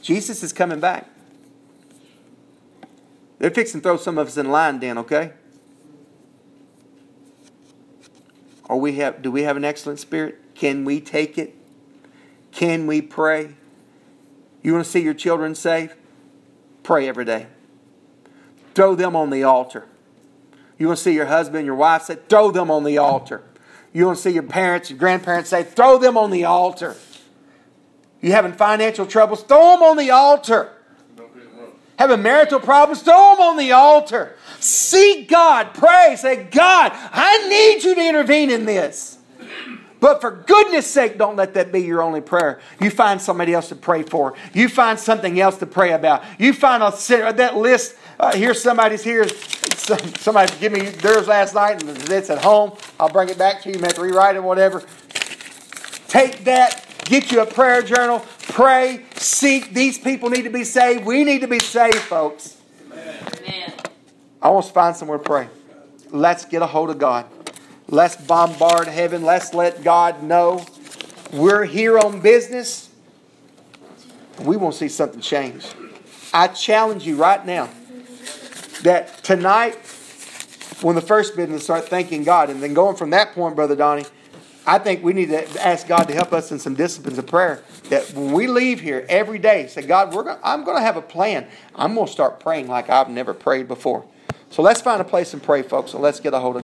Jesus 0.03 0.43
is 0.43 0.53
coming 0.53 0.81
back. 0.81 1.09
They're 3.39 3.51
fixing 3.51 3.81
to 3.81 3.83
throw 3.83 3.97
some 3.97 4.19
of 4.19 4.27
us 4.27 4.37
in 4.37 4.51
line, 4.51 4.81
den, 4.81 4.99
okay? 4.99 5.33
Or 8.69 8.79
we 8.79 8.97
have 8.97 9.23
do 9.23 9.31
we 9.31 9.45
have 9.45 9.57
an 9.57 9.65
excellent 9.65 9.99
spirit? 9.99 10.39
Can 10.59 10.85
we 10.85 11.01
take 11.01 11.39
it? 11.39 11.55
Can 12.51 12.89
we 12.89 13.01
pray? 13.01 13.55
You 14.61 14.73
want 14.73 14.85
to 14.85 14.91
see 14.91 15.01
your 15.01 15.15
children 15.15 15.55
safe? 15.55 15.95
Pray 16.83 17.09
every 17.09 17.25
day. 17.25 17.47
Throw 18.75 18.97
them 18.97 19.15
on 19.15 19.31
the 19.31 19.45
altar. 19.45 19.87
You 20.77 20.89
want 20.89 20.99
to 20.99 21.05
see 21.05 21.15
your 21.15 21.27
husband, 21.27 21.65
your 21.65 21.77
wife 21.77 22.03
say, 22.03 22.17
throw 22.29 22.51
them 22.51 22.73
on 22.73 22.83
the 22.83 22.99
altar. 22.99 23.45
You 23.93 24.07
want 24.07 24.19
to 24.19 24.23
see 24.23 24.31
your 24.31 24.43
parents, 24.43 24.91
your 24.91 24.99
grandparents 24.99 25.51
say, 25.51 25.63
throw 25.63 25.97
them 25.97 26.17
on 26.17 26.33
the 26.33 26.45
altar. 26.45 26.97
You 28.21 28.33
having 28.33 28.53
financial 28.53 29.07
troubles? 29.07 29.45
Throw 29.45 29.75
them 29.75 29.83
on 29.85 29.97
the 29.97 30.11
altar. 30.11 30.73
Having 32.01 32.23
marital 32.23 32.59
problems? 32.59 33.03
Throw 33.03 33.37
them 33.37 33.47
on 33.47 33.57
the 33.57 33.71
altar. 33.71 34.37
Seek 34.59 35.29
God. 35.29 35.73
Pray. 35.75 36.17
Say, 36.19 36.49
God, 36.51 36.91
I 36.95 37.49
need 37.49 37.85
you 37.85 37.95
to 37.95 38.09
intervene 38.09 38.51
in 38.51 38.65
this. 38.65 39.18
But 40.01 40.21
for 40.21 40.31
goodness 40.31 40.87
sake, 40.87 41.19
don't 41.19 41.37
let 41.37 41.55
that 41.55 41.73
be 41.73 41.81
your 41.81 42.03
only 42.03 42.21
prayer. 42.21 42.61
You 42.81 42.91
find 42.91 43.21
somebody 43.21 43.53
else 43.53 43.69
to 43.71 43.75
pray 43.75 44.03
for. 44.03 44.35
You 44.55 44.69
find 44.69 44.99
something 44.99 45.41
else 45.41 45.57
to 45.59 45.67
pray 45.67 45.93
about. 45.93 46.23
You 46.39 46.53
find 46.53 46.83
a, 46.83 46.91
that 47.33 47.57
list. 47.57 47.97
Uh, 48.19 48.35
here's 48.35 48.63
somebody's 48.63 49.03
here. 49.03 49.29
Somebody 49.29 50.53
give 50.61 50.73
me 50.73 50.83
theirs 50.83 51.27
last 51.27 51.55
night, 51.55 51.83
and 51.83 52.11
it's 52.11 52.31
at 52.31 52.43
home. 52.45 52.73
I'll 53.01 53.09
bring 53.09 53.29
it 53.29 53.39
back 53.39 53.63
to 53.63 53.69
you. 53.69 53.75
You 53.75 53.81
may 53.81 53.89
have 53.89 53.97
to 53.97 54.03
rewrite 54.03 54.37
it, 54.37 54.43
whatever. 54.43 54.85
Take 56.09 56.45
that. 56.45 56.85
Get 57.05 57.33
you 57.33 57.41
a 57.41 57.47
prayer 57.47 57.83
journal. 57.83 58.25
Pray. 58.41 59.05
Seek. 59.17 59.73
These 59.73 59.99
people 59.99 60.31
need 60.31 60.43
to 60.43 60.51
be 60.51 60.65
saved. 60.65 61.05
We 61.05 61.25
need 61.25 61.41
to 61.41 61.49
be 61.49 61.59
saved, 61.59 61.97
folks. 61.97 62.57
Amen. 62.93 63.73
I 64.43 64.51
want 64.51 64.67
to 64.67 64.73
find 64.73 64.95
somewhere 64.95 65.19
to 65.19 65.25
pray. 65.25 65.49
Let's 66.11 66.45
get 66.45 66.63
a 66.63 66.67
hold 66.67 66.91
of 66.91 66.99
God. 66.99 67.27
Let's 67.91 68.17
bombard 68.17 68.87
heaven. 68.87 69.23
Let's 69.23 69.55
let 69.55 69.83
God 69.83 70.23
know 70.23 70.65
we're 71.33 71.65
here 71.65 71.99
on 71.99 72.21
business. 72.21 72.91
We 74.43 74.57
want 74.57 74.75
to 74.75 74.79
see 74.79 74.89
something 74.89 75.21
change. 75.21 75.67
I 76.33 76.49
challenge 76.49 77.07
you 77.07 77.17
right 77.17 77.45
now 77.45 77.71
that 78.83 79.25
tonight, 79.25 79.75
when 80.83 80.97
the 80.97 81.03
first 81.03 81.35
business, 81.35 81.65
start 81.65 81.89
thanking 81.89 82.25
God. 82.25 82.51
And 82.51 82.63
then 82.63 82.75
going 82.75 82.95
from 82.95 83.11
that 83.11 83.33
point, 83.33 83.57
Brother 83.57 83.75
Donnie, 83.75 84.05
I 84.67 84.79
think 84.79 85.03
we 85.03 85.15
need 85.15 85.31
to 85.31 85.67
ask 85.67 85.89
God 85.89 86.05
to 86.05 86.15
help 86.15 86.35
us 86.35 86.53
in 86.53 86.59
some 86.59 86.75
disciplines 86.75 87.17
of 87.17 87.27
prayer. 87.27 87.63
That 87.85 88.11
when 88.13 88.33
we 88.33 88.49
leave 88.49 88.81
here 88.81 89.07
every 89.09 89.39
day, 89.39 89.67
say, 89.67 89.81
God, 89.81 90.13
we're 90.13 90.25
gonna, 90.25 90.41
I'm 90.45 90.63
going 90.63 90.77
to 90.77 90.83
have 90.83 90.99
a 90.99 91.03
plan. 91.03 91.47
I'm 91.75 91.95
going 91.95 92.07
to 92.07 92.13
start 92.13 92.39
praying 92.39 92.69
like 92.69 92.91
I've 92.91 93.09
never 93.09 93.33
prayed 93.33 93.67
before. 93.67 94.05
So 94.51 94.63
let's 94.63 94.81
find 94.81 95.01
a 95.01 95.05
place 95.05 95.33
and 95.33 95.43
pray, 95.43 95.63
folks. 95.63 95.93
So 95.93 95.99
let's 95.99 96.21
get 96.21 96.35
a 96.35 96.39
hold 96.39 96.53
of 96.53 96.57